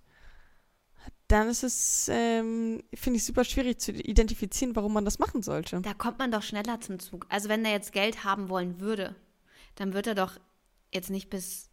[1.28, 5.80] dann ist es, ähm, finde ich, super schwierig zu identifizieren, warum man das machen sollte.
[5.80, 7.26] Da kommt man doch schneller zum Zug.
[7.30, 9.16] Also wenn er jetzt Geld haben wollen würde,
[9.74, 10.38] dann wird er doch
[10.92, 11.70] jetzt nicht bis,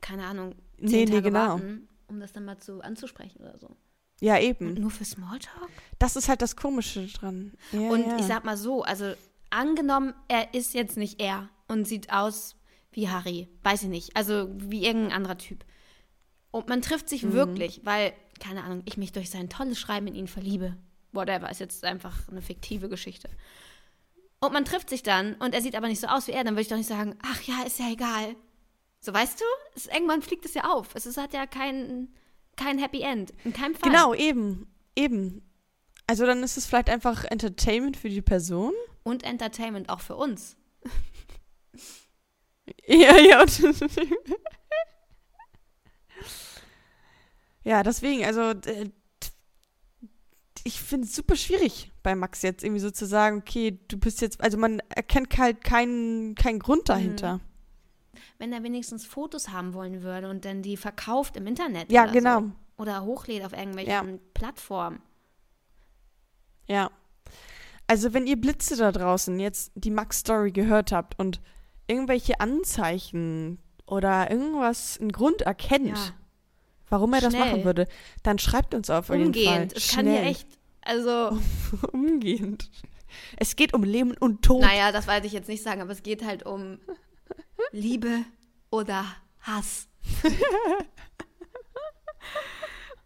[0.00, 1.38] keine Ahnung, zehn Nee, nee, Tage genau.
[1.54, 3.76] warten, um das dann mal zu, anzusprechen oder so.
[4.20, 4.68] Ja, eben.
[4.68, 5.70] Und nur für Smalltalk?
[5.98, 7.54] Das ist halt das Komische dran.
[7.72, 8.18] Ja, Und ja.
[8.18, 9.14] ich sag mal so, also
[9.48, 12.56] angenommen, er ist jetzt nicht er und sieht aus
[12.92, 15.64] wie Harry, weiß ich nicht, also wie irgendein anderer Typ.
[16.50, 17.32] Und man trifft sich Mhm.
[17.32, 20.76] wirklich, weil, keine Ahnung, ich mich durch sein tolles Schreiben in ihn verliebe.
[21.12, 23.28] Whatever, ist jetzt einfach eine fiktive Geschichte.
[24.40, 26.54] Und man trifft sich dann und er sieht aber nicht so aus wie er, dann
[26.54, 28.34] würde ich doch nicht sagen, ach ja, ist ja egal.
[29.00, 29.44] So, weißt du?
[29.74, 30.94] Es, irgendwann fliegt es ja auf.
[30.94, 32.08] Es ist, hat ja kein,
[32.56, 33.32] kein Happy End.
[33.44, 33.90] In keinem Fall.
[33.90, 34.66] Genau, eben.
[34.94, 35.42] Eben.
[36.06, 38.72] Also dann ist es vielleicht einfach Entertainment für die Person.
[39.02, 40.56] Und Entertainment auch für uns.
[42.86, 43.44] Ja, ja.
[47.64, 48.54] ja, deswegen, also
[50.64, 54.20] ich finde es super schwierig bei Max jetzt irgendwie so zu sagen, okay, du bist
[54.20, 57.40] jetzt, also man erkennt halt keinen keinen Grund dahinter.
[58.40, 61.92] Wenn er wenigstens Fotos haben wollen würde und dann die verkauft im Internet.
[61.92, 62.40] Ja, oder genau.
[62.40, 62.50] So.
[62.78, 64.04] Oder hochlädt auf irgendwelchen Ja.
[64.32, 65.02] Plattformen.
[66.66, 66.90] Ja.
[67.86, 71.40] Also wenn ihr Blitze da draußen jetzt die Max-Story gehört habt und
[71.86, 76.14] irgendwelche Anzeichen oder irgendwas, einen Grund erkennt, Ja.
[76.88, 77.44] warum er das Schnell.
[77.44, 77.88] machen würde,
[78.22, 79.26] dann schreibt uns auf jeden Fall.
[79.26, 79.72] Umgehend.
[79.76, 80.46] Es kann hier echt,
[80.82, 81.38] also,
[81.92, 82.70] Umgehend.
[83.36, 84.60] Es geht um Leben und Tod.
[84.62, 86.78] naja, das wollte ich jetzt nicht sagen, aber es geht halt um
[87.72, 88.24] Liebe
[88.70, 89.04] oder
[89.40, 89.88] Hass.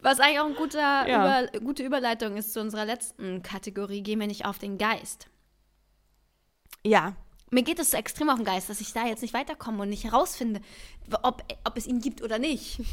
[0.00, 1.44] Was eigentlich auch eine guter, Ja.
[1.44, 5.28] über, gute Überleitung ist zu unserer letzten Kategorie, gehen wir nicht auf den Geist.
[6.84, 7.16] Ja.
[7.50, 9.88] Mir geht es so extrem auf den Geist, dass ich da jetzt nicht weiterkomme und
[9.88, 10.60] nicht herausfinde,
[11.22, 12.80] ob, ob es ihn gibt oder nicht.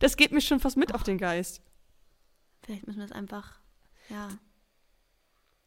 [0.00, 1.60] Das geht mir schon fast mit auf den Geist.
[2.64, 3.60] Vielleicht müssen wir es einfach,
[4.08, 4.28] ja.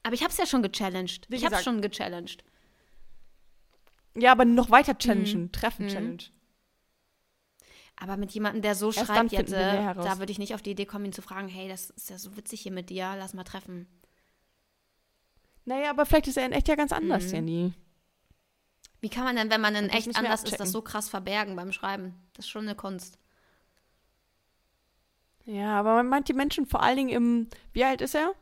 [0.03, 1.29] Aber ich habe es ja schon gechallenged.
[1.29, 2.43] Wie ich habe es schon gechallenged.
[4.17, 5.51] Ja, aber noch weiter challengen.
[5.51, 5.89] Treffen Mhm.
[5.89, 6.23] Challenge.
[7.99, 10.71] Aber mit jemandem, der so dann schreibt jetzt, äh, da würde ich nicht auf die
[10.71, 13.33] Idee kommen, ihn zu fragen, hey, das ist ja so witzig hier mit dir, lass
[13.33, 13.87] mal treffen.
[15.65, 17.31] Naja, aber vielleicht ist er in echt ja ganz anders, Mhm.
[17.33, 17.73] Jenny.
[19.01, 20.57] Wie kann man denn, wenn man in echt anders ist, abchecken.
[20.57, 22.15] das so krass verbergen beim Schreiben?
[22.33, 23.19] Das ist schon eine Kunst.
[25.45, 27.49] Ja, aber man meint die Menschen vor allen Dingen im.
[27.73, 28.33] Wie alt ist er?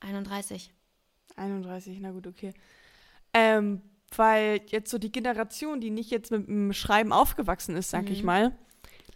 [0.00, 0.72] 31.
[1.36, 2.54] 31, na gut, okay.
[3.32, 3.82] Ähm,
[4.18, 8.20] weil jetzt so die Generation, die nicht jetzt mit dem Schreiben aufgewachsen ist, sag ich
[8.20, 8.26] Mhm.
[8.26, 8.58] mal,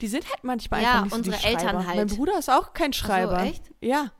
[0.01, 1.61] die sind halt manchmal Ja, einfach nicht so unsere die Schreiber.
[1.61, 1.97] Eltern halt.
[1.97, 3.37] Mein Bruder ist auch kein Schreiber.
[3.39, 3.63] Ach so, echt?
[3.81, 4.13] Ja.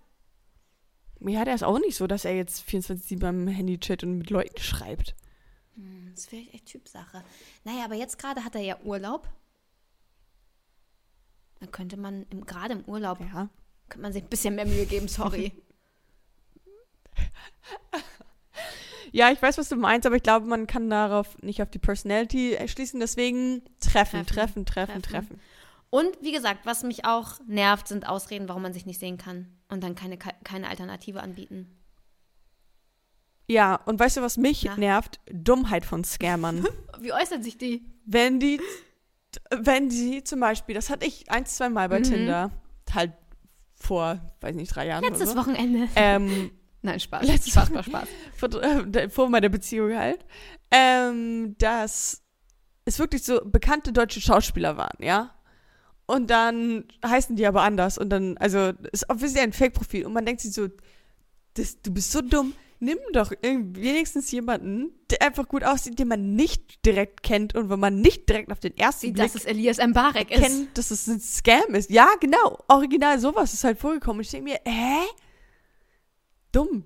[1.21, 4.31] Ja, der ist auch nicht so, dass er jetzt 24-7 beim Handy chat und mit
[4.31, 5.15] Leuten schreibt.
[5.75, 7.25] Hm, Das ist vielleicht echt Typsache.
[7.65, 9.29] Naja, aber jetzt gerade hat er ja Urlaub.
[11.61, 13.49] Dann könnte man im, gerade im Urlaub, Ja.
[13.89, 15.53] könnte man sich ein bisschen mehr Mühe geben, sorry.
[19.13, 21.79] Ja, ich weiß, was du meinst, aber ich glaube, man kann darauf nicht auf die
[21.79, 23.01] Personality schließen.
[23.01, 25.41] Deswegen treffen, treffen, Treffen, treffen, treffen.
[25.91, 29.49] Und wie gesagt, was mich auch nervt, sind Ausreden, warum man sich nicht sehen kann.
[29.69, 31.75] Und dann keine, keine Alternative anbieten.
[33.51, 34.77] Ja, und weißt du, was mich Na?
[34.77, 35.21] nervt?
[35.33, 36.67] Dummheit von Scammern.
[37.01, 37.85] Wie äußert sich die?
[38.11, 38.59] wenn die,
[39.51, 42.05] wenn sie zum Beispiel, das hatte ich ein, zwei Mal bei Mhm.
[42.05, 42.51] Tinder,
[42.95, 43.13] halt
[43.75, 45.47] vor, weiß nicht, drei Jahren Letztes oder so.
[45.49, 45.89] Wochenende.
[45.95, 46.51] Ähm,
[46.83, 47.27] Nein, Spaß.
[47.27, 48.09] letztes Spaß, Spaß, Spaß.
[48.37, 50.25] vor, äh, vor meiner Beziehung halt,
[50.71, 52.23] ähm, dass
[52.85, 55.35] es wirklich so bekannte deutsche Schauspieler waren, ja.
[56.07, 60.25] Und dann heißen die aber anders und dann, also ist obviously ein Fake-Profil und man
[60.25, 60.69] denkt sich so,
[61.55, 66.35] das, du bist so dumm, nimm doch wenigstens jemanden, der einfach gut aussieht, den man
[66.35, 69.45] nicht direkt kennt und wenn man nicht direkt auf den ersten Sieht, Blick dass es
[69.45, 70.43] Elias Mbarek ist.
[70.43, 71.91] kennt, dass es ein Scam ist.
[71.91, 74.21] Ja, genau, original sowas ist halt vorgekommen.
[74.21, 75.01] Und ich denke mir, hä?
[76.53, 76.85] Dumm.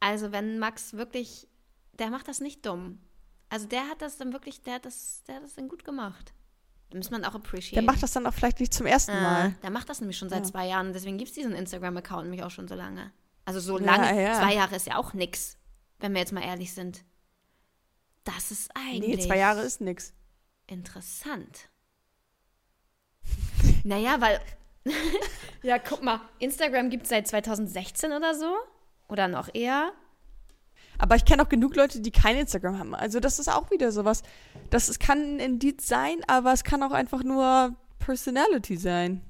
[0.00, 1.48] Also wenn Max wirklich,
[1.98, 2.98] der macht das nicht dumm.
[3.48, 6.32] Also der hat das dann wirklich, der hat das, der hat das dann gut gemacht.
[6.92, 7.84] muss man auch Der appreciaten.
[7.86, 9.54] macht das dann auch vielleicht nicht zum ersten äh, Mal.
[9.62, 10.50] Der macht das nämlich schon seit Ja.
[10.50, 10.92] zwei Jahren.
[10.92, 13.12] Deswegen gibt es diesen Instagram-Account nämlich auch schon so lange.
[13.44, 14.22] Also so Ja, lange.
[14.22, 14.34] ja.
[14.34, 15.56] Zwei Jahre ist ja auch nix,
[16.00, 17.04] wenn wir jetzt mal ehrlich sind.
[18.24, 20.12] Das ist eigentlich Nee, zwei Jahre ist nix.
[20.66, 21.68] interessant.
[23.84, 24.40] naja, weil.
[25.62, 28.54] ja, guck mal, Instagram gibt es seit 2016 oder so.
[29.08, 29.92] Oder noch eher.
[30.98, 32.94] Aber ich kenne auch genug Leute, die kein Instagram haben.
[32.94, 34.22] Also das ist auch wieder sowas.
[34.70, 39.22] Das ist, kann ein Indiz sein, aber es kann auch einfach nur Personality sein.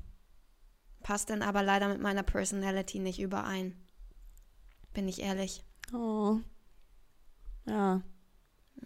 [1.02, 3.74] Passt dann aber leider mit meiner Personality nicht überein.
[4.92, 5.64] Bin ich ehrlich.
[5.92, 6.38] Oh.
[7.66, 8.02] Ja.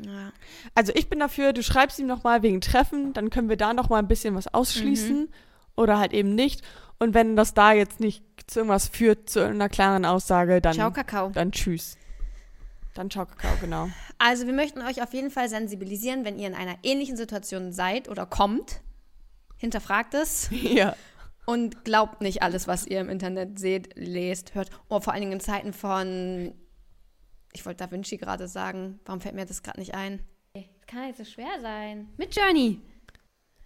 [0.00, 0.32] Ja.
[0.74, 4.00] Also ich bin dafür, du schreibst ihm nochmal wegen Treffen, dann können wir da nochmal
[4.00, 5.28] ein bisschen was ausschließen
[5.78, 6.62] oder halt eben nicht.
[6.98, 10.90] Und wenn das da jetzt nicht zu irgendwas führt, zu irgendeiner klaren Aussage, dann, Ciao,
[10.90, 11.30] Kakao.
[11.30, 11.96] dann tschüss.
[12.94, 13.88] Dann ciao, Kakao, genau.
[14.18, 18.08] Also wir möchten euch auf jeden Fall sensibilisieren, wenn ihr in einer ähnlichen Situation seid
[18.08, 18.80] oder kommt.
[19.56, 20.96] Hinterfragt es ja.
[21.46, 24.70] und glaubt nicht alles, was ihr im Internet seht, lest, hört.
[24.88, 26.52] Oh, vor allen Dingen in Zeiten von,
[27.52, 30.20] ich wollte Da Vinci gerade sagen, warum fällt mir das gerade nicht ein?
[30.54, 32.08] Das kann nicht so schwer sein.
[32.16, 32.80] Mit Journey.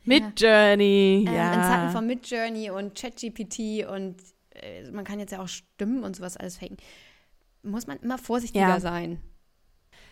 [0.05, 1.53] Mit Journey, Ähm, ja.
[1.55, 4.16] In Zeiten von Midjourney und ChatGPT und
[4.55, 6.76] äh, man kann jetzt ja auch Stimmen und sowas alles faken,
[7.62, 8.80] muss man immer vorsichtiger Ja.
[8.80, 9.20] sein.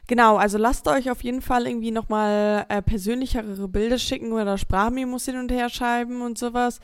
[0.06, 5.24] Genau, also lasst euch auf jeden Fall irgendwie nochmal äh, persönlichere Bilder schicken oder Sprachmemos
[5.24, 6.80] hin und her schreiben und sowas,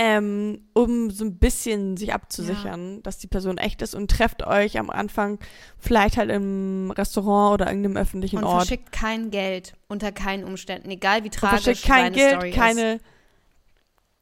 [0.00, 4.78] ähm, um so ein bisschen sich abzusichern, dass die Person echt ist und trefft euch
[4.78, 5.40] am Anfang
[5.76, 8.68] vielleicht halt im Restaurant oder irgendeinem öffentlichen Und Ort.
[8.68, 12.56] verschickt kein Geld unter keinen Umständen, egal wie Und tragisch verschickt kein Geld, Story ist.
[12.56, 13.00] keine,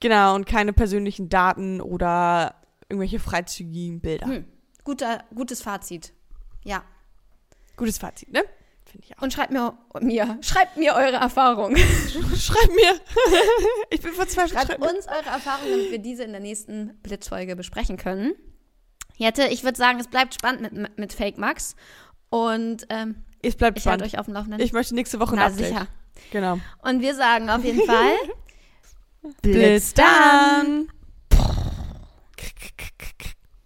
[0.01, 2.55] genau, und keine persönlichen Daten oder
[2.89, 4.27] irgendwelche freizügigen Bilder.
[4.29, 4.47] Hm.
[4.83, 6.15] Guter, gutes Fazit.
[6.65, 6.85] Ja.
[7.77, 8.41] Gutes Fazit, ne?
[8.97, 9.23] Finde ich auch.
[9.23, 11.77] Und schreibt mir, mir, schreibt mir eure Erfahrungen.
[12.37, 13.01] Schreib mir.
[13.91, 14.53] ich bin verzweifelt.
[14.53, 18.33] Schreibt uns eure Erfahrungen, damit wir diese in der nächsten Blitzfolge besprechen können.
[19.17, 21.77] Jette, ich würde sagen, es bleibt spannend mit, mit Fake Max.
[22.31, 24.15] Und ähm, Es bleibt ich halte spannend.
[24.15, 24.61] euch auf dem Laufenden.
[24.61, 25.67] Ich möchte nächste Woche Na Update.
[25.69, 25.87] sicher.
[26.33, 26.59] Genau.
[26.83, 28.15] Und wir sagen auf jeden Fall
[29.43, 30.89] Blitz dann.